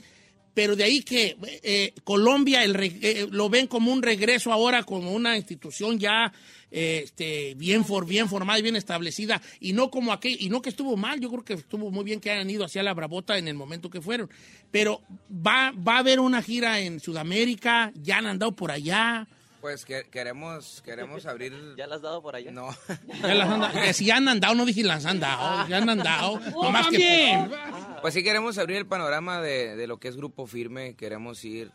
[0.53, 5.11] pero de ahí que eh, Colombia el eh, lo ven como un regreso ahora, como
[5.11, 6.31] una institución ya
[6.71, 10.61] eh, este, bien, for, bien formada y bien establecida, y no como aquel, y no
[10.61, 13.37] que estuvo mal, yo creo que estuvo muy bien que hayan ido hacia la Bravota
[13.37, 14.29] en el momento que fueron,
[14.71, 19.27] pero va, va a haber una gira en Sudamérica, ya han andado por allá,
[19.65, 21.51] Pues que- queremos, queremos abrir...
[21.75, 22.51] ¿Ya las has dado por allá?
[22.51, 22.69] No.
[23.21, 25.77] ya las han dado- que si ya han andado, no dije las han dado, ya
[25.77, 27.31] han andado, nomás que...
[27.39, 27.51] también.
[27.99, 31.71] Pues sí queremos abrir el panorama de, de lo que es Grupo Firme, queremos ir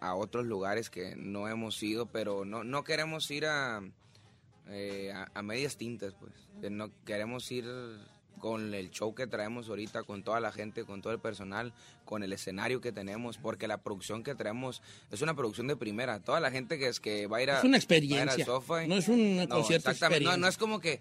[0.00, 3.80] a otros lugares que no hemos ido, pero no, no queremos ir a,
[4.68, 6.32] eh, a, a medias tintas, pues.
[6.70, 7.64] No queremos ir
[8.40, 11.72] con el show que traemos ahorita, con toda la gente, con todo el personal,
[12.04, 16.18] con el escenario que tenemos, porque la producción que traemos es una producción de primera.
[16.20, 18.46] Toda la gente que es que va a ir a Es una a experiencia.
[18.88, 20.24] No es un concierto, exactamente.
[20.24, 20.36] No, experiencia.
[20.38, 21.00] no es como que,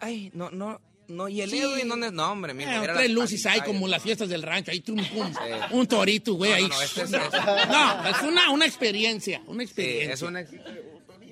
[0.00, 1.58] ay, no, no, no, y el Sí.
[1.58, 2.10] Edwin, ¿dónde?
[2.10, 4.96] No, hombre, mira, Eh, tres luces como las fiestas del rancho, ahí tú,
[5.70, 6.62] un torito, güey, No, ahí.
[6.62, 10.14] no, no, este es- no, este- no, es una, una experiencia, una Sí, experiencia.
[10.14, 10.44] es una...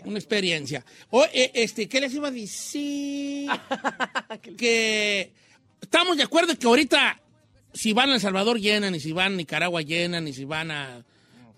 [0.04, 0.84] Una experiencia.
[1.10, 3.48] O, eh, este, ¿qué les iba a decir?
[4.58, 5.32] que
[5.80, 7.20] estamos de acuerdo que ahorita,
[7.72, 10.70] si van a El Salvador llenan, y si van a Nicaragua llenan, y si van
[10.70, 11.04] a,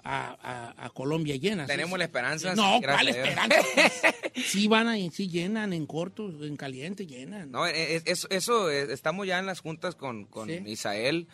[0.04, 1.66] a, a- a Colombia llenan.
[1.66, 2.54] Tenemos la esperanza.
[2.54, 3.56] No, ¿cuál esperanza?
[4.46, 7.50] sí van a, sí llenan, en corto, en caliente llenan.
[7.50, 10.60] No, eh, eh, eso, eso, estamos ya en las juntas con, con Sí.
[10.66, 11.26] Isael.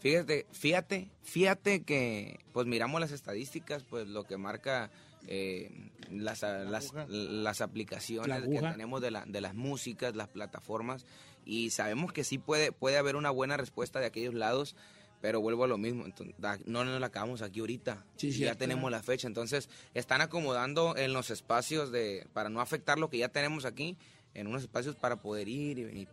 [0.00, 4.92] Fíjate, fíjate, fíjate que pues miramos las estadísticas, pues lo que marca
[5.28, 5.70] eh,
[6.10, 11.06] las, las, las aplicaciones La que tenemos de, la, de las músicas, las plataformas,
[11.44, 14.74] y sabemos que sí puede, puede haber una buena respuesta de aquellos lados,
[15.20, 16.34] pero vuelvo a lo mismo, entonces,
[16.66, 18.58] no nos la acabamos aquí ahorita, Sí, ya cierto.
[18.58, 23.18] tenemos la fecha, entonces están acomodando en los espacios de para no afectar lo que
[23.18, 23.96] ya tenemos aquí,
[24.34, 26.08] en unos espacios para poder ir y venir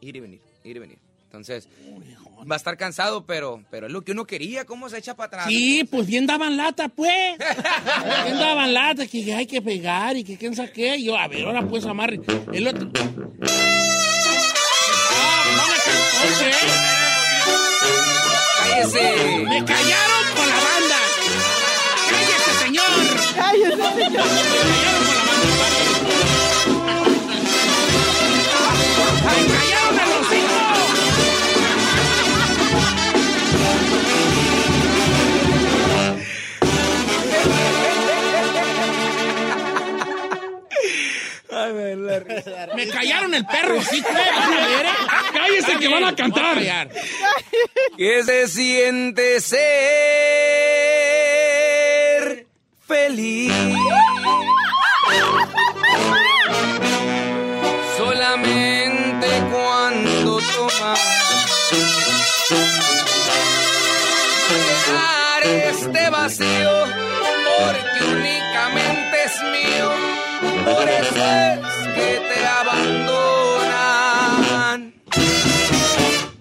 [0.00, 0.98] ir y venir, ir y venir.
[1.34, 1.68] Entonces,
[2.48, 5.26] va a estar cansado, pero, pero es lo que uno quería, ¿cómo se echa para
[5.26, 5.46] atrás?
[5.48, 7.36] Sí, pues bien daban lata, pues.
[8.24, 10.96] bien daban lata, que hay que pegar y que quién sabe qué.
[10.96, 12.20] Y yo, a ver, ahora pues amarre.
[12.52, 12.88] El otro.
[15.10, 16.52] Ah, no me cantó, ¿qué?
[18.70, 19.44] ¡Cállese!
[19.44, 21.00] ¡Me callaron con la banda!
[22.10, 22.84] ¡Cállese, señor!
[23.34, 24.24] ¡Cállese, señor!
[24.24, 24.30] ¡Me
[24.62, 27.13] callaron con la banda!
[42.74, 44.02] Me callaron el perro, sí.
[45.32, 46.58] Cállese que van a cantar.
[47.96, 49.58] ¿Qué se siente ser
[52.86, 53.52] feliz?
[57.96, 61.00] Solamente cuando tomas
[64.50, 66.86] llenar este vacío,
[67.58, 69.90] porque únicamente es mío,
[70.64, 71.58] por eso es
[71.94, 73.74] que te abandonan.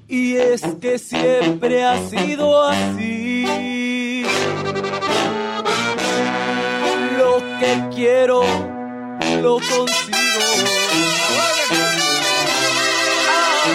[0.07, 4.23] Y es que siempre ha sido así.
[7.17, 8.43] Lo que quiero,
[9.41, 10.43] lo consigo.
[13.29, 13.31] A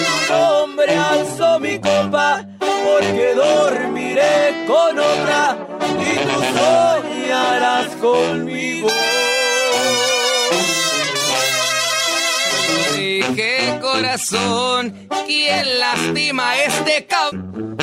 [0.06, 5.56] tu nombre alzo mi copa, porque dormiré con otra
[6.00, 8.88] y tú soñarás conmigo.
[13.18, 17.32] Dije corazón, quien lastima este cab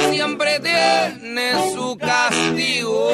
[0.10, 3.12] siempre tiene su castigo.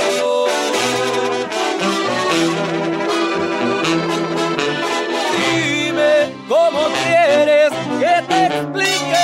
[5.35, 9.21] Dime cómo quieres que te explique.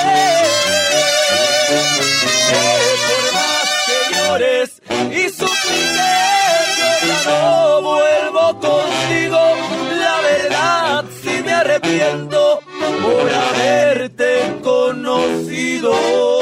[15.90, 16.37] 哦。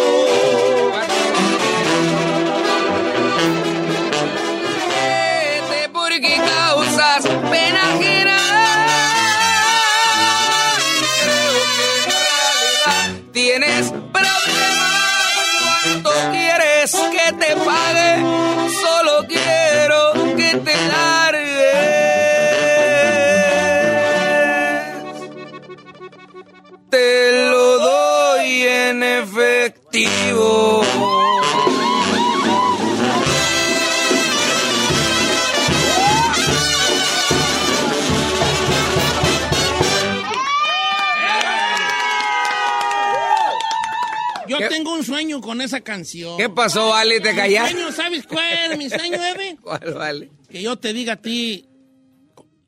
[45.06, 46.36] Sueño con esa canción.
[46.36, 47.20] ¿Qué pasó, Vale?
[47.20, 47.72] ¿Te Mi callaste?
[47.72, 49.56] sueño, ¿sabes cuál es mi sueño, Eve?
[49.62, 50.30] ¿Cuál, Vale?
[50.50, 51.66] Que yo te diga a ti,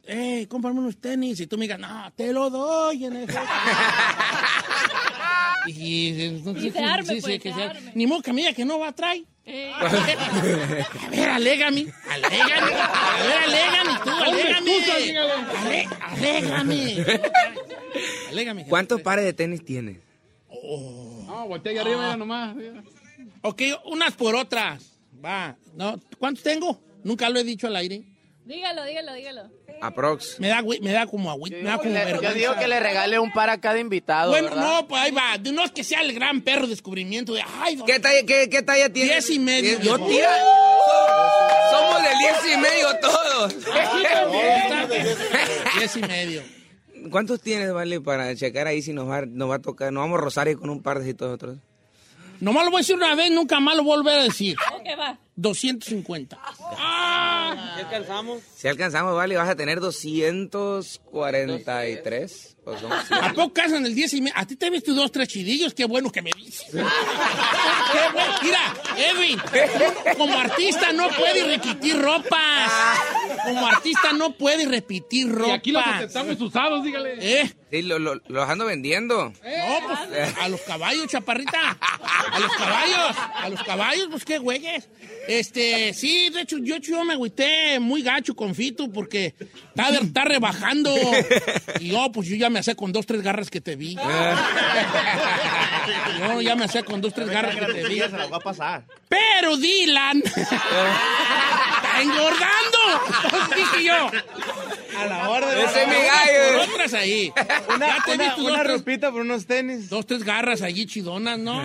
[0.06, 1.38] hey, cómprame unos tenis.
[1.40, 3.28] Y tú me digas, no, te lo doy en el
[5.66, 7.92] Y, entonces, Y se arme, sí, sí, pues, que se se- arme.
[7.94, 9.24] Ni modo que me diga que no va a traer.
[9.44, 9.70] Eh.
[9.74, 9.88] A
[11.10, 15.18] ver, alégame, alégame, a ver, alégame, tú, alégame,
[15.58, 17.04] Ale- alégame,
[18.28, 18.66] alégame.
[18.66, 19.96] ¿Cuántos pares de tenis tienes?
[21.26, 22.56] No, voltea ahí arriba ya nomás.
[23.42, 24.82] Ok, unas por otras,
[25.24, 26.80] va, no, ¿cuántos tengo?
[27.04, 28.02] Nunca lo he dicho al aire.
[28.44, 29.50] Dígalo, dígalo, dígalo.
[29.82, 30.40] Aprox.
[30.40, 32.28] Me da, me da como agüita, me da como Le- vergüenza.
[32.30, 34.30] yo digo que le regale un par a cada invitado.
[34.30, 34.62] Bueno, ¿verdad?
[34.80, 35.36] no, pues ahí va.
[35.38, 38.62] De no es que sea el gran perro descubrimiento de, ay, ¿Qué talla, qué, qué
[38.62, 39.26] talla tienes?
[39.26, 39.78] Diez y medio.
[39.80, 40.34] Yo tira.
[41.70, 43.54] Somos de diez y medio todos.
[45.78, 46.42] Diez y medio.
[47.10, 49.92] ¿Cuántos tienes, Vale, para checar ahí si nos va, nos va a tocar?
[49.92, 51.58] Nos vamos a Rosario con un par de otros.
[52.40, 54.56] Nomás lo voy a decir una vez, nunca más lo voy a volver a decir.
[54.74, 55.18] Ok, va.
[55.40, 56.36] 250.
[57.76, 58.42] ¿Qué alcanzamos?
[58.56, 62.56] Si alcanzamos, Vale, vas a tener 243.
[62.64, 64.34] Pues son ¿A poco casan el 10 y medio?
[64.36, 65.72] ¿A ti te he visto dos, tres chidillos?
[65.72, 66.66] Qué bueno que me dices.
[66.70, 66.82] Qué
[68.12, 68.34] bueno.
[68.42, 69.40] Mira, Edwin,
[70.18, 72.70] como artista no puede repetir ropas.
[73.44, 75.48] Como artista no puede repetir ropas.
[75.48, 77.40] Y aquí los aceptamos usados, dígale.
[77.40, 77.50] ¿Eh?
[77.70, 79.30] Sí, lo- lo- los ando vendiendo.
[79.30, 81.78] No, pues, a los caballos, chaparrita.
[81.80, 83.16] A los caballos.
[83.34, 84.88] A los caballos, pues qué güeyes.
[85.28, 90.24] Este, sí, de hecho, yo, yo me agüité muy gacho con Fito porque está, está
[90.24, 90.90] rebajando.
[91.80, 93.94] Y yo, pues yo ya me hacé con dos, tres garras que te vi.
[96.18, 98.00] Yo ya me hacé con dos, tres garras que te vi.
[98.00, 98.84] Se va a pasar.
[99.08, 102.78] Pero Dylan está engordando.
[103.24, 104.10] Entonces dije yo.
[104.98, 106.58] A la hora de Ese es mi gallo.
[106.66, 107.32] Por otras ahí.
[107.74, 109.88] Una, Ya te he una, visto dos, una tres- ropita por unos tenis.
[109.88, 111.62] Dos, tres garras allí chidonas, ¿no?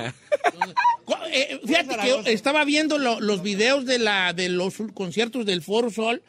[1.06, 5.62] Cu- eh, fíjate que estaba viendo lo- los videos de, la, de los conciertos del
[5.62, 6.22] Foro Sol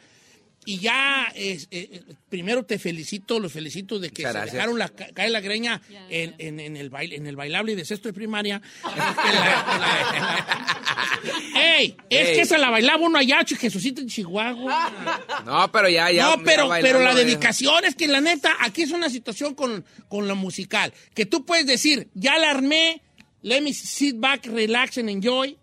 [0.65, 5.09] y ya, eh, eh, primero te felicito, los felicito de que se dejaron la, ca-
[5.13, 8.61] caer la greña en, en- en el baile, en el bailable de sexto de primaria.
[11.55, 11.95] ¡Ey!
[12.09, 15.21] Es que esa la bailaba uno allá, Jesucito en Chihuahua.
[15.45, 16.23] No, pero ya, ya.
[16.35, 19.85] No, pero, pero la de- dedicación es que la neta, aquí es una situación con,
[20.07, 23.01] con la musical, que tú puedes decir, ya la armé,
[23.41, 25.57] let me sit back, relax and enjoy,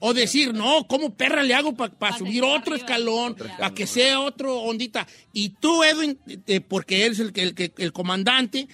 [0.00, 4.56] o decir, no, ¿cómo perra le hago para subir otro escalón, para que sea otro
[4.60, 5.06] ondita?
[5.32, 8.68] Y tú, Edwin, eh, porque eres el, que- el, el comandante,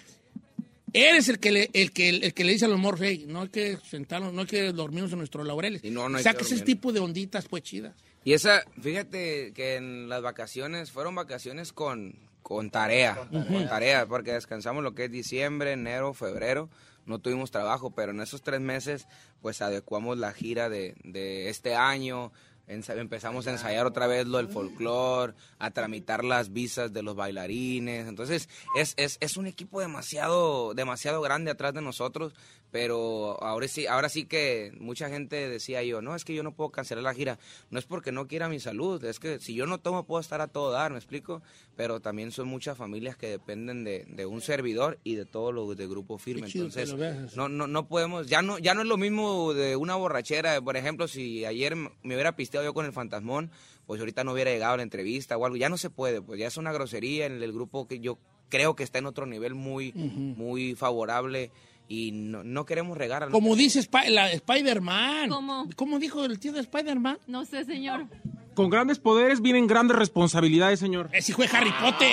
[0.93, 3.43] eres el que le, el que, el, que le dice a los morros, hey, no
[3.43, 5.83] hay que sentarnos, no hay que dormirnos en nuestros laureles.
[5.85, 7.95] Y no, no hay o sea, que que ese tipo de onditas, pues, chidas.
[8.25, 14.33] Y esa, fíjate que en las vacaciones fueron vacaciones con, con tarea, con tarea, porque
[14.33, 16.69] descansamos lo que es diciembre, enero, febrero,
[17.07, 19.07] no tuvimos trabajo, pero en esos tres meses
[19.41, 22.33] pues adecuamos la gira de, de este año,
[22.69, 28.07] empezamos a ensayar otra vez lo del folclore, a tramitar las visas de los bailarines,
[28.07, 32.35] entonces es, es, es un equipo demasiado, demasiado grande atrás de nosotros,
[32.73, 36.55] pero ahora sí, ahora sí que mucha gente decía yo, no, es que yo no
[36.55, 37.39] puedo cancelar la gira,
[37.71, 40.41] no es porque no quiera mi salud, es que si yo no tomo puedo estar
[40.41, 41.43] a todo dar, ¿me explico?
[41.77, 45.77] Pero también son muchas familias que dependen de, de un servidor y de todos los
[45.77, 46.95] de grupo firme, entonces
[47.37, 50.79] no, no, no podemos, ya no, ya no es lo mismo de una borrachera, por
[50.79, 53.51] ejemplo, si ayer me hubiera pisteado yo con el fantasmón,
[53.87, 56.41] pues ahorita no hubiera llegado a la entrevista o algo, ya no se puede, pues
[56.41, 58.19] ya es una grosería en el grupo que yo
[58.49, 61.51] creo que está en otro nivel muy, muy favorable
[61.93, 65.29] y no, no queremos regar a Como dice la Spider-Man.
[65.29, 65.69] ¿Cómo?
[65.77, 67.19] ¿Cómo dijo el tío de Spider-Man?
[67.27, 68.07] No sé, señor.
[68.55, 71.11] Con grandes poderes vienen grandes responsabilidades, señor.
[71.13, 72.09] Ese fue Harry Potter.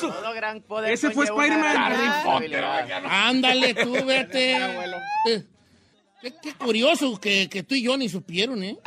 [0.00, 1.76] Todo gran poder Ese fue Spider-Man.
[1.76, 2.64] Harry Potter.
[3.04, 4.56] Ándale, tú, vete.
[5.28, 5.44] Eh,
[6.22, 8.74] Qué, qué curioso que, que tú y yo ni supieron, ¿eh?
[8.74, 8.80] Go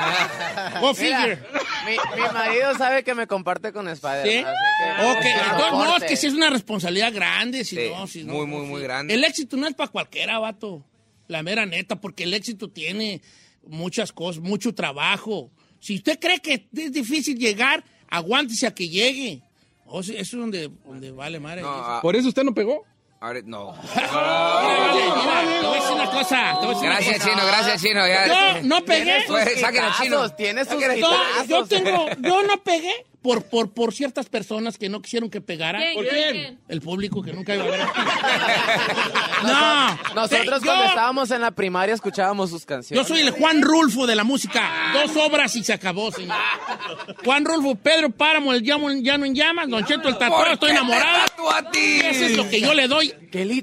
[0.80, 1.38] Mira, figure.
[1.86, 4.26] mi, mi marido sabe que me comparte con Spider.
[4.26, 4.38] ¿Sí?
[4.40, 7.64] Ok, entonces, no, es que sí es una responsabilidad grande.
[7.64, 9.14] Si Sí, no, si no, muy, muy, muy grande.
[9.14, 10.84] El éxito no es para cualquiera, vato.
[11.28, 13.22] La mera neta, porque el éxito tiene
[13.66, 15.50] muchas cosas, mucho trabajo.
[15.78, 19.42] Si usted cree que es difícil llegar, aguántese a que llegue.
[19.86, 21.62] O sea, eso es donde, donde vale madre.
[21.62, 22.84] No, ah, ¿Por eso usted no pegó?
[23.20, 23.74] Ahora- no.
[23.82, 24.00] Te
[25.66, 26.58] voy a decir una cosa.
[26.82, 27.18] Gracias.
[27.24, 28.06] Chino, gracias, Chino.
[28.06, 28.26] Ya.
[28.26, 29.24] Yo no pegué.
[29.26, 30.16] Pues, saquen al chino.
[30.16, 31.46] hitazos, Tiene sus hitazos.
[31.48, 35.78] yo tengo, yo no pegué por, por, por ciertas personas que no quisieron que pegara.
[35.78, 36.58] ¿Quién, ¿Por quién?
[36.68, 37.80] El público que nunca iba a ver.
[39.44, 43.06] no, Nosotros yo- cuando estábamos en la primaria escuchábamos sus Yo canciones.
[43.08, 44.92] soy el Juan Rulfo de la música.
[44.94, 46.36] Dos obras y se acabó, señor.
[47.24, 50.72] Juan Rulfo, Pedro Páramo, el llamo, Llano en Llamas, Don Cheto, el tatuado, ¿Por estoy
[51.70, 52.00] ti?
[52.02, 53.12] Eso es lo que yo le doy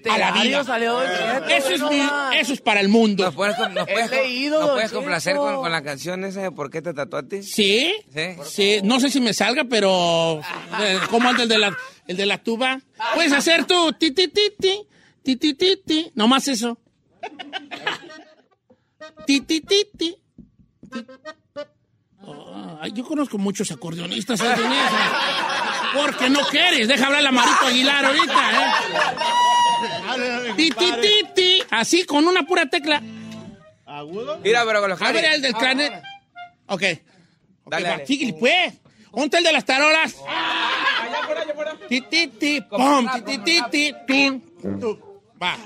[0.09, 0.61] a la vida.
[0.61, 2.39] Eh.
[2.39, 3.25] Eso, es para el mundo.
[3.25, 3.55] ¿Nos puedes,
[4.91, 7.43] complacer con, con, la canción esa de ¿Por qué te tatuaste?
[7.43, 7.93] Sí.
[8.45, 8.79] Sí.
[8.83, 10.41] No sé si me salga, pero.
[10.81, 12.79] Eh, ¿Cómo anda el de la, el de la tuba?
[13.13, 13.93] Puedes hacer tú.
[13.93, 14.87] Ti, ti, ti, ti.
[15.23, 16.11] Ti, ti, ti, ti.
[16.15, 16.79] Nomás eso.
[19.25, 20.15] Ti, ti, ti, ti.
[22.79, 24.41] Ah, yo conozco muchos acordeonistas
[25.93, 26.87] porque no quieres.
[26.87, 29.56] Deja hablar a Marito Aguilar ahorita, ¿eh?
[30.55, 33.01] Ti, ti, ti, ti, así con una pura tecla.
[33.85, 34.39] ¿Agudo?
[34.43, 35.91] Mira, pero con los A ver el del cráneo.
[36.67, 36.81] Ok.
[37.65, 38.35] Dale, va, dale.
[38.39, 38.73] pues.
[39.11, 40.15] Ponte el de las tarolas.
[41.89, 44.41] Ti, ti, ti, pum, ti, ti, ti, ti.
[45.41, 45.57] Va.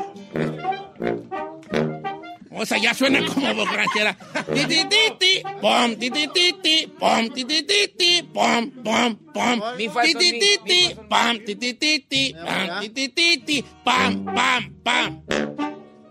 [2.54, 4.18] O sea, ya suena como borrachera.
[4.54, 8.70] Ti, ti, ti, ti, pum, ti, ti, ti, ti, pum, ti, ti, ti, ti, pum,
[8.84, 9.62] pum, pum.
[9.78, 13.66] Mi Ti, ti, ti, ti, pam, ti, ti, ti, ti, pam, ti, ti, ti, ti,
[13.86, 15.22] pam, pam, pam.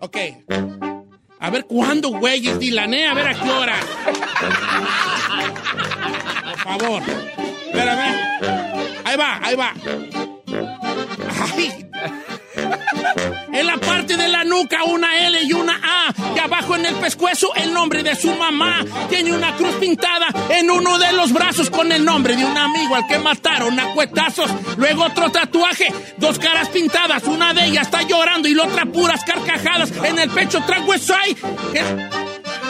[0.01, 0.17] Ok.
[1.41, 3.81] A ver cuándo, güeyes, dilané, a ver a qué hora.
[6.45, 7.03] Por favor.
[7.67, 8.15] Espérame.
[9.05, 9.75] Ahí va, ahí va.
[11.55, 12.40] Ay.
[13.53, 16.15] En la parte de la nuca una L y una A.
[16.35, 18.85] Y abajo en el pescuezo el nombre de su mamá.
[19.09, 22.95] Tiene una cruz pintada en uno de los brazos con el nombre de un amigo
[22.95, 24.51] al que mataron a cuetazos.
[24.77, 27.25] Luego otro tatuaje, dos caras pintadas.
[27.25, 29.93] Una de ellas está llorando y la otra puras carcajadas.
[30.05, 31.37] En el pecho trago eso ahí.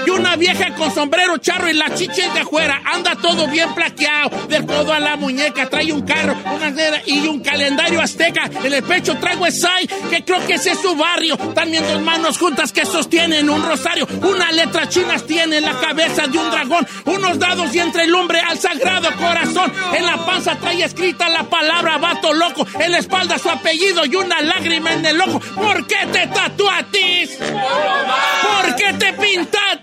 [0.06, 2.82] Y una vieja con sombrero charro y las chiches de afuera.
[2.84, 4.30] Anda todo bien plaqueado.
[4.48, 5.68] Del codo a la muñeca.
[5.68, 8.50] Trae un carro, una cera y un calendario azteca.
[8.64, 11.36] En el pecho traigo Esai, que creo que ese es su barrio.
[11.54, 14.06] También dos manos juntas que sostienen un rosario.
[14.22, 16.86] Una letra chinas tiene en la cabeza de un dragón.
[17.04, 19.72] Unos dados y entre el hombre al sagrado corazón.
[19.94, 22.66] En la panza trae escrita la palabra vato loco.
[22.78, 25.40] En la espalda su apellido y una lágrima en el ojo.
[25.40, 27.36] ¿Por qué te tatuatis?
[27.36, 29.12] ¿Por qué te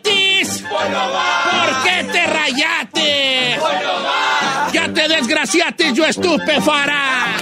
[0.08, 0.64] pintatis?
[0.64, 3.62] ¿Por qué te rayates?
[4.74, 7.36] Ya te desgraciates, yo estupefara.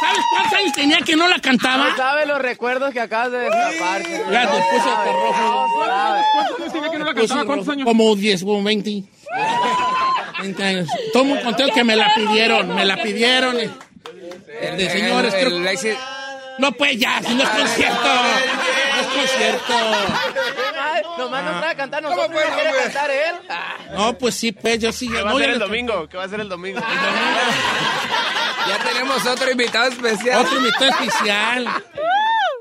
[0.00, 1.88] ¿Sabes cuántos años tenía que no la cantaba?
[1.88, 4.02] No sabe los recuerdos que acabas de destapar.
[4.30, 5.68] Ya te puse rojo.
[6.34, 7.44] ¿Cuántos años tenía que no la cantaba?
[7.44, 7.84] ¿Cuántos años?
[7.86, 9.04] Como 10, como 20.
[10.44, 10.88] 20 años.
[11.12, 12.74] Todo muy contento que me la pidieron.
[12.74, 13.58] Me la pidieron.
[13.58, 13.70] eh.
[14.60, 15.96] El, De señores, el- creo- el Lexi-
[16.58, 18.04] No, pues ya, si no es concierto.
[18.04, 19.74] No es concierto.
[21.18, 22.82] Nomás no sabe cantar, nosotros no quiere hombre?
[22.84, 23.34] cantar él.
[23.48, 25.08] Ah, No, pues sí, pues yo sí.
[25.08, 26.08] ¿Qué va no, a ser el domingo?
[26.08, 26.80] ¿Qué va a ser el domingo?
[28.68, 30.40] Ya tenemos otro invitado especial.
[30.44, 31.68] Otro invitado especial.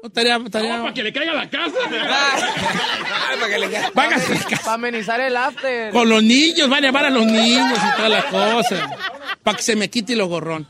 [0.03, 0.81] No, estaría, estaría...
[0.81, 1.75] Para que le caiga la casa.
[1.89, 5.91] Ay, para que le Para amenizar el after.
[5.93, 8.91] con los niños, van a llevar a los niños y toda la cosa.
[9.41, 10.67] Para que se me quite lo gorrón.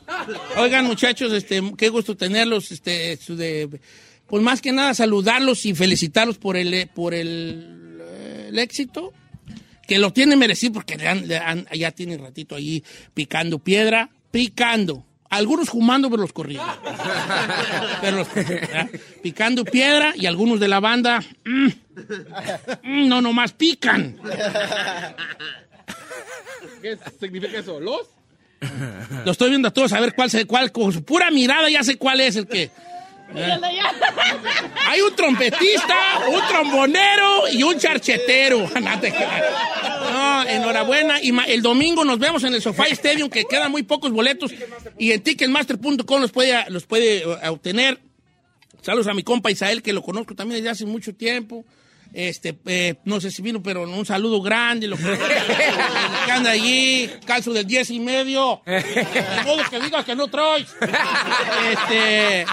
[0.58, 2.72] Oigan, muchachos, este, qué gusto tenerlos.
[2.72, 3.80] Este, de,
[4.28, 8.00] pues más que nada saludarlos y felicitarlos por el, por el,
[8.50, 9.14] el éxito.
[9.88, 12.84] Que lo tienen merecido porque han- ya tienen ratito ahí
[13.16, 15.06] picando piedra, picando.
[15.34, 16.66] Algunos fumando, pero los corriendo.
[18.02, 18.28] Pero los-
[19.22, 21.68] picando piedra y algunos de la banda, mm,
[22.84, 24.18] mm, no nomás pican.
[26.82, 27.80] ¿Qué significa eso?
[27.80, 28.02] ¿Los?
[29.26, 31.84] Lo estoy viendo a todos a ver cuál, se- cuál con su pura mirada ya
[31.84, 32.64] sé cuál es el que.
[32.64, 32.72] ¿eh?
[34.88, 35.96] Hay un trompetista,
[36.30, 38.70] un trombonero y un charchetero.
[40.34, 41.22] No, enhorabuena.
[41.22, 44.52] Y el domingo nos vemos en el Sofá Stadium, que quedan muy pocos boletos.
[44.98, 48.00] Y en ticketmaster.com los puede, los puede eh, obtener.
[48.82, 51.66] Saludos a mi compa Isael, que lo conozco también desde hace mucho tiempo.
[52.14, 54.88] Este, eh, no sé si vino, pero un saludo grande.
[54.88, 58.62] Lo que anda allí, calzo del 10 y medio.
[58.66, 60.68] De modo que digas que no traes.
[61.72, 62.46] Este,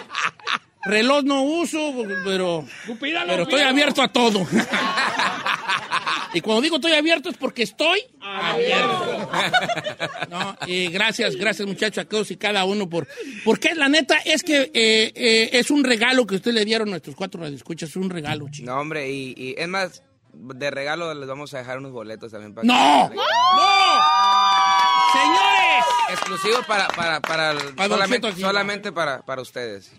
[0.84, 1.92] reloj no uso,
[2.24, 2.64] pero,
[2.98, 4.46] pero estoy abierto a todo.
[6.34, 9.30] Y cuando digo estoy abierto es porque estoy abierto.
[10.30, 13.08] No, y gracias, gracias muchachos a todos y cada uno por...
[13.44, 16.90] Porque la neta es que eh, eh, es un regalo que ustedes le dieron a
[16.92, 18.70] nuestros cuatro radioescuchas, es un regalo, chico.
[18.70, 20.02] No, hombre, y, y es más,
[20.32, 23.10] de regalo les vamos a dejar unos boletos también para ¡No!
[23.10, 23.22] que- ¡No!
[25.12, 25.69] ¡Señores!
[26.12, 27.54] Exclusivo para, para, para,
[27.86, 29.92] solamente, solamente para, para ustedes.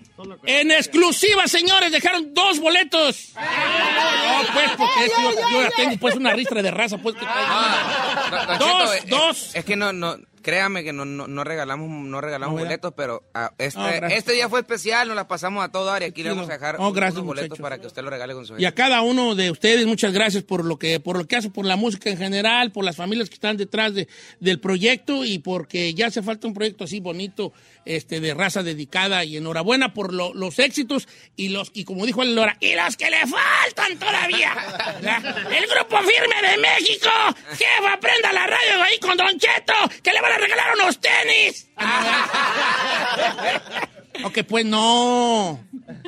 [0.45, 3.33] En exclusiva, señores, dejaron dos boletos.
[3.35, 7.15] No, pues, porque es que yo, yo ya tengo pues una ristra de raza, pues
[7.15, 9.55] que Don Dos, eh, dos.
[9.55, 13.53] Es que no, no, créame que no, no, no regalamos, no regalamos boletos, pero ah,
[13.57, 16.49] este, este día fue especial, nos la pasamos a todo dar y aquí le vamos
[16.49, 17.63] a dejar No, gracias, unos boletos muchachos.
[17.63, 20.43] para que usted lo regale con su Y a cada uno de ustedes, muchas gracias
[20.43, 23.29] por lo que, por lo que hace por la música en general, por las familias
[23.29, 24.07] que están detrás de,
[24.39, 27.53] del proyecto y porque ya hace falta un proyecto así bonito,
[27.85, 29.23] este, de raza dedicada.
[29.23, 32.95] Y enhorabuena por lo- los éxitos y los, y como dijo el Lora, y los
[32.97, 34.53] que le faltan todavía.
[35.01, 35.47] ¿verdad?
[35.57, 37.09] El grupo firme de México,
[37.51, 39.73] jefa, prenda la radio ahí con Don Cheto,
[40.03, 41.67] que le van a regalar unos tenis.
[44.23, 45.59] ok, pues no.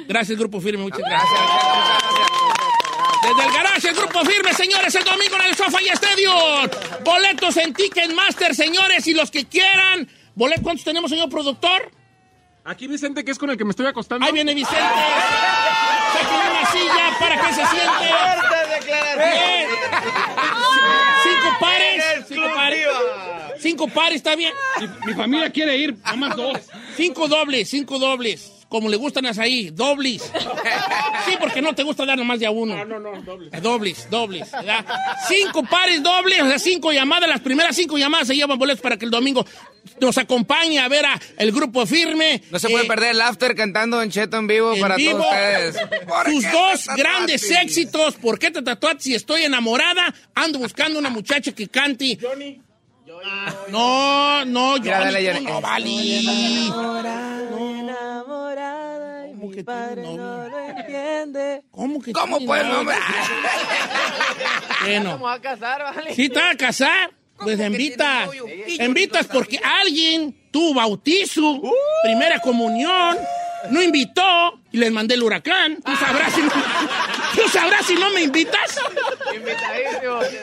[0.08, 1.40] Gracias, grupo firme, muchas gracias.
[3.24, 6.70] Desde el garage, el grupo firme, señores, el domingo en el Sofá y Stadium.
[7.04, 10.08] Boletos en Ticketmaster, señores, y los que quieran.
[10.36, 11.92] Bolet- ¿Cuántos tenemos, señor productor?
[12.66, 14.26] Aquí Vicente, que es con el que me estoy acostando.
[14.26, 14.80] Ahí viene Vicente.
[16.14, 18.06] Saquen una silla para que se siente.
[19.18, 19.68] Bien.
[21.24, 22.04] Cinco pares.
[22.28, 22.88] Cinco pares.
[23.60, 24.54] Cinco pares, ¿está bien?
[25.06, 26.60] Mi familia quiere ir, nada más dos.
[26.96, 28.50] Cinco dobles, cinco dobles.
[28.70, 30.24] Como le gustan las ahí, dobles.
[31.26, 32.76] Sí, porque no te gusta dar nomás de a uno.
[32.76, 33.50] No, no, no, doble.
[33.54, 34.52] Eh, Dobles, dobles.
[34.52, 34.84] ¿verdad?
[35.28, 37.30] Cinco pares dobles, o sea, cinco llamadas.
[37.30, 39.46] Las primeras cinco llamadas se llevan boletos para que el domingo
[40.02, 42.42] nos acompañe a ver a el grupo firme.
[42.52, 45.20] No se puede Eh, perder el after cantando Don Cheto en vivo en para vivo.
[45.20, 45.76] todos ustedes.
[46.08, 48.16] ¿Por Sus dos grandes éxitos.
[48.16, 50.14] ¿Por qué te tatuaste si estoy enamorada?
[50.36, 52.18] Ando buscando una muchacha que cante.
[52.22, 52.62] Johnny.
[53.70, 55.46] No, no, Mira, Johnny, dale, tú Johnny.
[55.46, 55.90] no vale.
[57.94, 60.16] enamorada y ¿Cómo que tú padre no?
[60.18, 61.62] no lo entiende.
[61.72, 62.84] ¿Cómo que ¿Cómo tú pues, no?
[64.84, 65.12] Bueno.
[65.14, 66.14] ¿Cómo va a casar, vale?
[66.16, 68.30] Si te vas a casar, pues que invitas.
[68.80, 71.62] Invitas porque alguien tuvo bautizo,
[72.04, 73.18] primera comunión,
[73.70, 75.80] no invitó y les mandé el huracán.
[75.84, 76.52] Tú sabrás si no,
[77.36, 78.80] tú sabrás si no me invitas.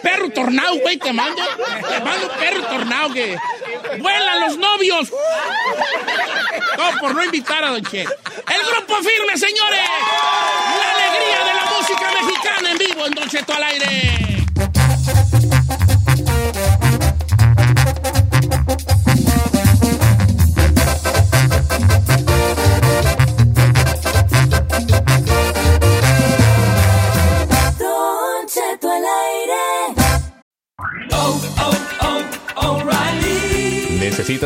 [0.02, 1.42] Perro tornado, güey, te mando.
[1.88, 3.36] Te mando un perro tornado que
[3.98, 5.10] vuelan los novios.
[6.76, 8.02] Todo por no invitar a Don Che.
[8.02, 9.80] El grupo firme, señores.
[10.78, 14.09] La alegría de la música mexicana en vivo en Don Cheto al aire.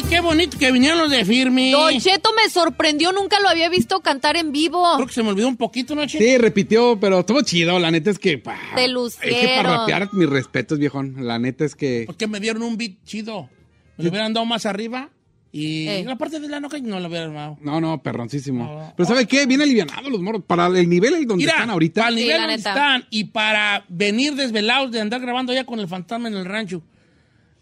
[0.00, 1.72] Hoy qué bonito que vinieron los de firme.
[1.72, 4.80] Don Cheto me sorprendió, nunca lo había visto cantar en vivo.
[4.94, 6.18] Creo que se me olvidó un poquito, ¿no, Che?
[6.18, 7.76] Sí, repitió, pero estuvo chido.
[7.80, 8.38] La neta es que.
[8.38, 9.56] pa, Te Es que lucieron.
[9.64, 11.16] para rapear, mis respetos, viejón.
[11.26, 12.04] La neta es que.
[12.06, 13.50] Porque me dieron un beat chido.
[13.96, 15.10] Me lo hubieran dado más arriba.
[15.50, 16.04] Y Eh.
[16.06, 17.58] la parte de la noca no lo hubieran dado.
[17.60, 18.92] No, no, perroncísimo.
[18.96, 19.46] Pero ¿sabe qué?
[19.46, 20.42] Bien alivianados los moros.
[20.46, 22.02] Para el nivel donde Mira, están ahorita.
[22.02, 22.70] para el nivel la donde neta.
[22.70, 26.84] están y para venir desvelados de andar grabando ya con el fantasma en el rancho.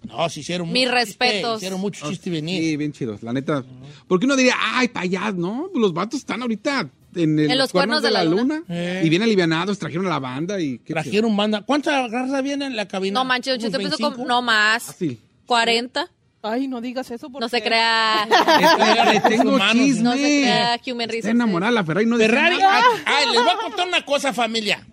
[0.07, 1.57] No, si hicieron Mis mucho chiste, respetos.
[1.59, 2.63] Hicieron mucho chiste y venir.
[2.63, 3.65] Sí, bien chidos, la neta.
[4.09, 5.71] Porque uno diría, ay, pa' allá, ¿no?
[5.75, 8.63] Los vatos están ahorita en, el- En los cuernos de la luna.
[8.69, 9.03] Eh.
[9.05, 10.79] Y bien alivianados, trajeron a la banda y...
[10.79, 11.63] qué Trajeron banda.
[11.63, 13.21] ¿Cuánta raza viene en la cabina?
[13.21, 14.11] No manches, ¿Unos empezó con...
[14.11, 14.25] 25?
[14.29, 14.83] No más.
[14.85, 15.21] Fácil.
[15.47, 16.11] 40.
[16.43, 17.45] Ay, no digas eso porque...
[17.45, 18.29] No se crea.
[19.13, 20.03] Le tengo chisme.
[20.03, 22.57] No se crea Human Está enamorada la Ferrari, no Ferrari.
[22.59, 22.81] nada.
[22.85, 24.87] ah, ah, les voy a contar una cosa, familia.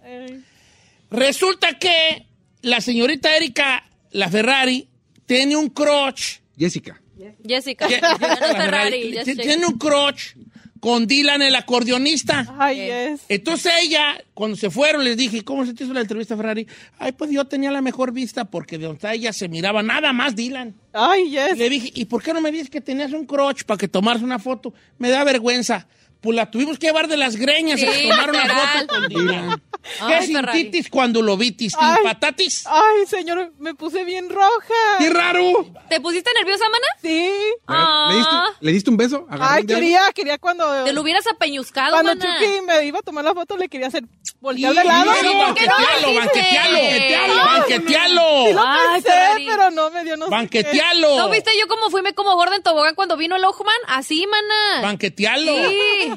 [1.11, 2.25] Resulta que
[2.61, 4.87] la señorita Erika, la Ferrari,
[5.25, 6.39] tiene un crotch.
[6.57, 7.01] Jessica.
[7.45, 7.87] Jessica.
[7.89, 9.15] la Ferrari.
[9.23, 10.35] Tiene un crotch
[10.83, 12.55] con Dylan, el acordeonista.
[12.59, 13.21] Ay, es.
[13.29, 16.67] Entonces ella, cuando se fueron, les dije, ¿cómo se te hizo la entrevista, Ferrari?
[16.99, 20.11] Ay, pues yo tenía la mejor vista porque de donde está ella se miraba nada
[20.11, 20.75] más Dylan.
[20.91, 21.55] Ay, yes.
[21.55, 23.87] Y le dije, ¿y por qué no me dices que tenías un crotch para que
[23.87, 24.73] tomaras una foto?
[24.97, 25.87] Me da vergüenza.
[26.23, 29.61] Pues la tuvimos que llevar de las greñas Sí, a tomar una foto con Dylan.
[30.07, 31.75] ¿Qué Ay, sintitis cuando lo vitis?
[31.77, 31.97] Ay.
[32.03, 32.63] ¿Patatis?
[32.65, 34.73] Ay, señor, me puse bien roja.
[34.97, 35.41] ¡Qué raro!
[35.89, 36.87] ¿Te pusiste nerviosa, mana?
[37.01, 37.29] Sí.
[37.67, 38.07] Ah.
[38.09, 39.27] ¿Le diste, le diste un beso?
[39.29, 40.85] ¿Agarró Ay, quería, quería cuando...
[40.85, 42.39] Te lo hubieras apeñuscado, Cuando mana.
[42.39, 44.03] Chucky me iba a tomar la foto, le quería hacer
[44.39, 45.11] voltear de lado.
[45.11, 48.45] y- ¿Y por qué no banquetealo, banquetealo, banquetealo.
[48.47, 49.45] Sí lo Ay, pensé, Ferrari.
[49.49, 50.29] pero no me dio no.
[50.29, 51.17] Banquetealo.
[51.17, 53.75] ¿No viste yo cómo fui me como gorda en tobogán cuando vino el Ojman?
[53.87, 54.81] Así, mana.
[54.87, 55.51] Banquetealo.
[55.53, 56.12] Sí.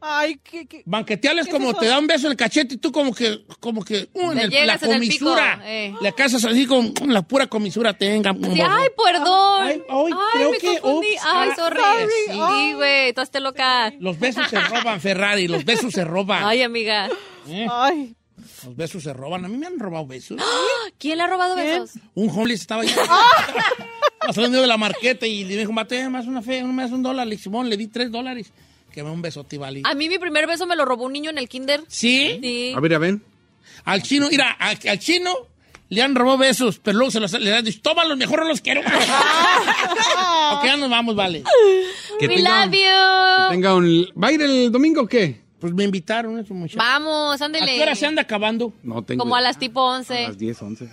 [0.00, 0.82] Ay, qué, qué...
[0.84, 3.44] Banquetealo es ¿Qué como te da un beso en el cachete y tú como que,
[3.60, 5.60] como que, uh, en el- la en el pico, comisura.
[5.64, 5.94] eh.
[6.00, 8.32] Le casas así con con la pura comisura tenga.
[8.34, 9.62] Sí, ay, perdón.
[9.62, 11.08] Ay, ay, creo me que- confundí.
[11.14, 11.80] ups, Ay, ah, sorry.
[12.28, 12.72] sí.
[12.74, 13.92] Güey, tú esté loca.
[13.98, 16.44] Los besos se roban, Ferrari, los besos se roban.
[16.44, 17.08] Ay, amiga.
[17.48, 18.14] Eh, Ay,
[18.64, 19.44] Los besos se roban.
[19.44, 20.36] A mí me han robado besos.
[20.98, 21.66] ¿Quién le ha robado ¿Quién?
[21.82, 21.92] besos?
[22.14, 22.90] Un homeless estaba ahí.
[24.20, 27.26] Pasando de la marqueta y le dijo, mate, más una fe, me das un dólar.
[27.26, 28.52] Le dije, Simón, le di tres dólares.
[28.96, 29.82] Que me un besote, vale.
[29.84, 31.82] A mí mi primer beso me lo robó un niño en el kinder.
[31.86, 32.38] ¿Sí?
[32.42, 32.72] Sí.
[32.74, 33.18] A ver, a ver.
[33.84, 35.34] Al chino, mira, al, al chino
[35.90, 38.62] le han robado besos, pero luego se los le han dicho, tómalos, mejor no los
[38.62, 38.80] quiero.
[38.80, 41.42] ok, ya nos vamos, vale.
[42.18, 43.50] Que We tenga, love que you.
[43.50, 44.06] tenga un...
[44.22, 45.42] ¿Va a ir el domingo o qué?
[45.60, 46.78] Pues me invitaron esos muchachos.
[46.78, 47.66] Vamos, ¿A ándele.
[47.76, 48.72] qué hora se anda acabando?
[48.82, 49.22] No tengo.
[49.22, 50.22] Como a las tipo a 11.
[50.28, 50.88] las 10, 11.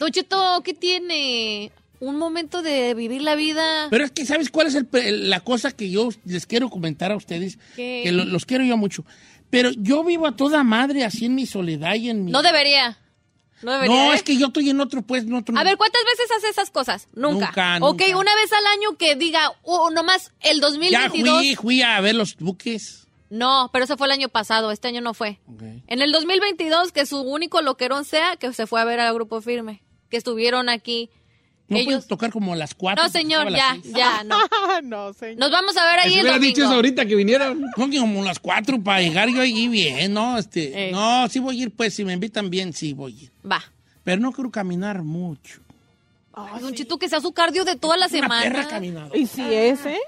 [0.00, 1.70] Don Cheto, ¿qué tiene?
[2.00, 3.88] Un momento de vivir la vida.
[3.90, 7.16] Pero es que, ¿sabes cuál es el la cosa que yo les quiero comentar a
[7.16, 7.58] ustedes?
[7.76, 8.02] ¿Qué?
[8.04, 9.04] Que lo- los quiero yo mucho.
[9.50, 12.30] Pero yo vivo a toda madre así en mi soledad y en mi...
[12.32, 12.98] No debería.
[13.62, 13.96] No debería.
[13.96, 14.16] No, ¿eh?
[14.16, 15.58] es que yo estoy en otro, pues, en otro...
[15.58, 17.08] A ver, ¿cuántas veces hace esas cosas?
[17.14, 17.46] Nunca.
[17.46, 18.16] Nunca, Ok, nunca.
[18.18, 21.38] una vez al año que diga, uh, nomás el ya 2022.
[21.38, 23.06] fui, fui a ver los buques.
[23.30, 25.38] No, pero eso fue el año pasado, este año no fue.
[25.86, 29.40] En el 2022, que su único loquerón sea que se fue a ver al grupo
[29.42, 31.10] firme, que estuvieron aquí.
[31.68, 31.86] No Ellos...
[31.86, 33.04] puedes tocar como a las cuatro.
[33.04, 34.38] No, señor, ya, a ya, no.
[34.82, 35.38] no, señor.
[35.38, 36.54] Nos vamos a ver ahí Si el hubiera domingo.
[36.54, 37.14] dicho eso ahorita que
[37.90, 40.38] que como las cuatro para llegar yo ahí bien, ¿no?
[40.38, 40.92] Este, Eh.
[40.92, 43.30] No, sí voy a ir, pues, si me invitan bien, sí voy a ir.
[43.50, 43.62] Va.
[44.02, 45.60] Pero no quiero caminar mucho.
[46.32, 48.68] Ay, don Chito, que sea su cardio de toda la Una perra semana.
[48.68, 49.18] caminadora.
[49.18, 49.98] ¿Y si es, eh?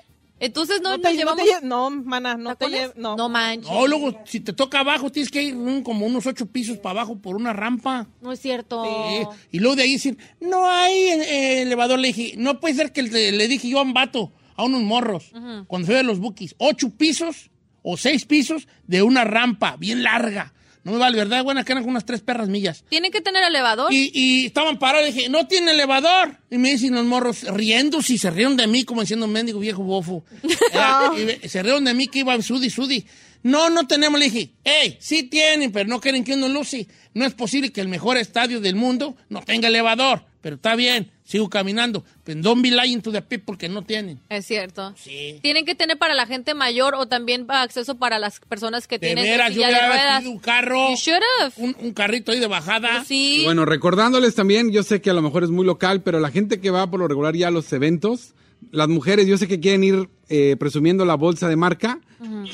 [0.40, 1.44] Entonces no, No nos te, no, llevamos...
[1.44, 2.92] te lle- no, mana, no te lleves.
[2.96, 3.14] No.
[3.16, 3.70] No manches.
[3.70, 7.00] No, luego, si te toca abajo, tienes que ir mm, como unos ocho pisos para
[7.02, 8.08] abajo por una rampa.
[8.22, 8.82] No es cierto.
[8.84, 11.98] Eh, y luego de ahí decir, no hay eh, elevador.
[11.98, 14.80] Le dije, no puede ser que le, le dije yo a un vato, a unos
[14.82, 15.66] morros, Ujú.
[15.66, 17.50] cuando fui a los bookies, ocho pisos
[17.82, 20.54] o seis pisos de una rampa bien larga.
[20.82, 21.44] No me vale, ¿verdad?
[21.44, 22.84] Buena que eran unas tres perras millas.
[22.88, 23.92] Tiene que tener elevador.
[23.92, 26.38] Y, y estaban parados, dije, no tiene elevador.
[26.50, 29.82] Y me dicen los morros, riendo, si se rieron de mí, como diciendo, mendigo viejo
[29.82, 30.24] bofo.
[30.72, 31.10] Era-
[31.42, 33.04] y se rieron de mí que iba sudi, sudi.
[33.42, 34.18] No, no tenemos.
[34.18, 36.86] Le dije, hey, sí tienen, pero no quieren que uno luce.
[37.14, 40.24] No es posible que el mejor estadio del mundo no tenga elevador.
[40.40, 42.04] Pero está bien, sigo caminando.
[42.24, 44.20] Pero don't be lying to the people que no tienen.
[44.28, 44.92] Es cierto.
[44.96, 45.38] Sí.
[45.42, 48.98] Tienen que tener para la gente mayor o también para acceso para las personas que
[48.98, 51.52] De tienen veras, yo de un carro, You should have.
[51.56, 53.04] un, un carrito ahí de bajada.
[53.04, 53.42] Sí.
[53.42, 56.30] Y Bueno, recordándoles también, yo sé que a lo mejor es muy local, pero la
[56.30, 58.34] gente que va por lo regular ya a los eventos,
[58.70, 62.00] las mujeres, yo sé que quieren ir eh, presumiendo la bolsa de marca,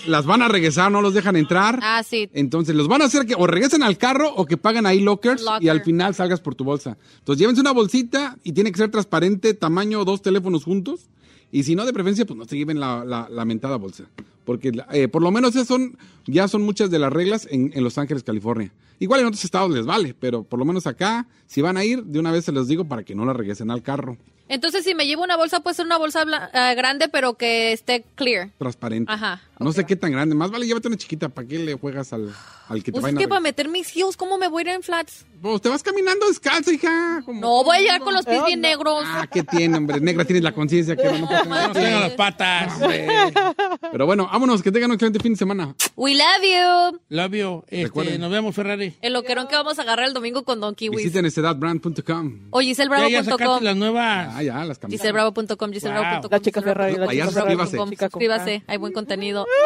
[0.07, 1.81] las van a regresar, no los dejan entrar.
[1.83, 2.31] Ah, sí.
[2.33, 5.43] Entonces, los van a hacer que o regresen al carro o que paguen ahí lockers
[5.43, 5.63] Locker.
[5.63, 6.97] y al final salgas por tu bolsa.
[7.19, 11.09] Entonces, llévense una bolsita y tiene que ser transparente, tamaño dos teléfonos juntos.
[11.53, 14.05] Y si no, de preferencia, pues no se lleven la, la, la mentada bolsa.
[14.45, 17.83] Porque eh, por lo menos esas son, ya son muchas de las reglas en, en
[17.83, 18.73] Los Ángeles, California.
[19.01, 22.05] Igual en otros estados les vale, pero por lo menos acá, si van a ir,
[22.05, 24.17] de una vez se los digo para que no la regresen al carro.
[24.49, 27.73] Entonces, si me llevo una bolsa, puede ser una bolsa bla- eh, grande, pero que
[27.73, 28.51] esté clear.
[28.59, 29.11] Transparente.
[29.13, 29.41] Ajá.
[29.59, 30.35] No sé qué tan grande.
[30.35, 31.29] Más vale llévate una chiquita.
[31.29, 32.33] ¿Para qué le juegas al,
[32.69, 33.43] al que te Pues es vayan a que para regresar?
[33.43, 35.25] meter mis heels, ¿cómo me voy a ir en flats?
[35.43, 37.23] Pues te vas caminando descalza, hija.
[37.25, 39.03] Como- No, voy a llegar con los pies bien negros.
[39.07, 39.99] Ah, ¿qué tiene, hombre?
[40.01, 41.69] Negra tienes la conciencia que no nada.
[41.69, 42.73] No tengan las patas.
[43.93, 45.75] Pero bueno, vámonos, que tengan un excelente fin de semana.
[45.97, 47.01] We love you.
[47.09, 47.65] Love you.
[47.69, 48.21] Este, Recuerden.
[48.21, 48.95] nos vemos, Ferrari.
[49.03, 50.99] El loquerón que vamos a agarrar el domingo con Don Kiwis.
[50.99, 52.49] Visiten estedatbrand.com.
[52.51, 53.63] O Ya, ya sacaste giselbravo.com.
[53.65, 54.35] las nuevas.
[54.35, 55.01] Ah, ya, las camisas.
[55.01, 56.31] Giselbravo.com, giselbravo.com.
[56.31, 57.57] La chica Ferrari, la chica Ferrari.
[57.57, 57.91] suscríbase.
[57.91, 59.47] chica con- Suscríbase, hay buen contenido.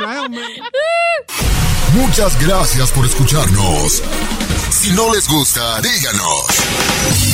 [0.00, 0.32] Man.
[1.94, 4.02] Muchas gracias por escucharnos.
[4.84, 6.44] Si no les gusta, díganos.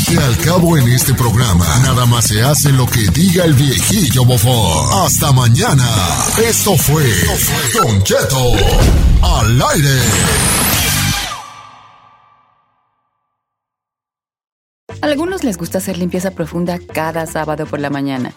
[0.09, 4.25] Que al cabo en este programa, nada más se hace lo que diga el viejillo
[4.25, 5.05] bofón.
[5.05, 5.85] Hasta mañana.
[6.49, 7.03] Esto fue
[7.75, 8.53] Don Cheto
[9.21, 9.99] al aire.
[15.03, 18.33] A algunos les gusta hacer limpieza profunda cada sábado por la mañana.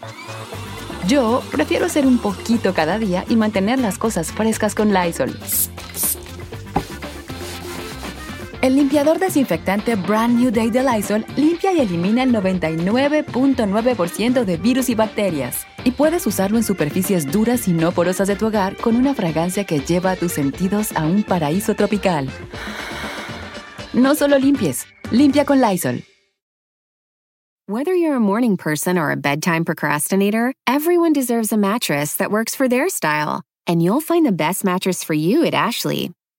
[1.07, 5.39] Yo prefiero hacer un poquito cada día y mantener las cosas frescas con Lysol.
[8.63, 14.87] El limpiador desinfectante Brand New Day de Lysol limpia y elimina el 99.9% de virus
[14.87, 15.67] y bacterias.
[15.83, 19.65] Y puedes usarlo en superficies duras y no porosas de tu hogar con una fragancia
[19.65, 22.29] que lleva a tus sentidos a un paraíso tropical.
[23.91, 26.01] No solo limpies, limpia con Lysol.
[27.67, 32.55] Whether you're a morning person or a bedtime procrastinator, everyone deserves a mattress that works
[32.55, 33.41] for their style.
[33.67, 36.13] And you'll find the best mattress for you at Ashley.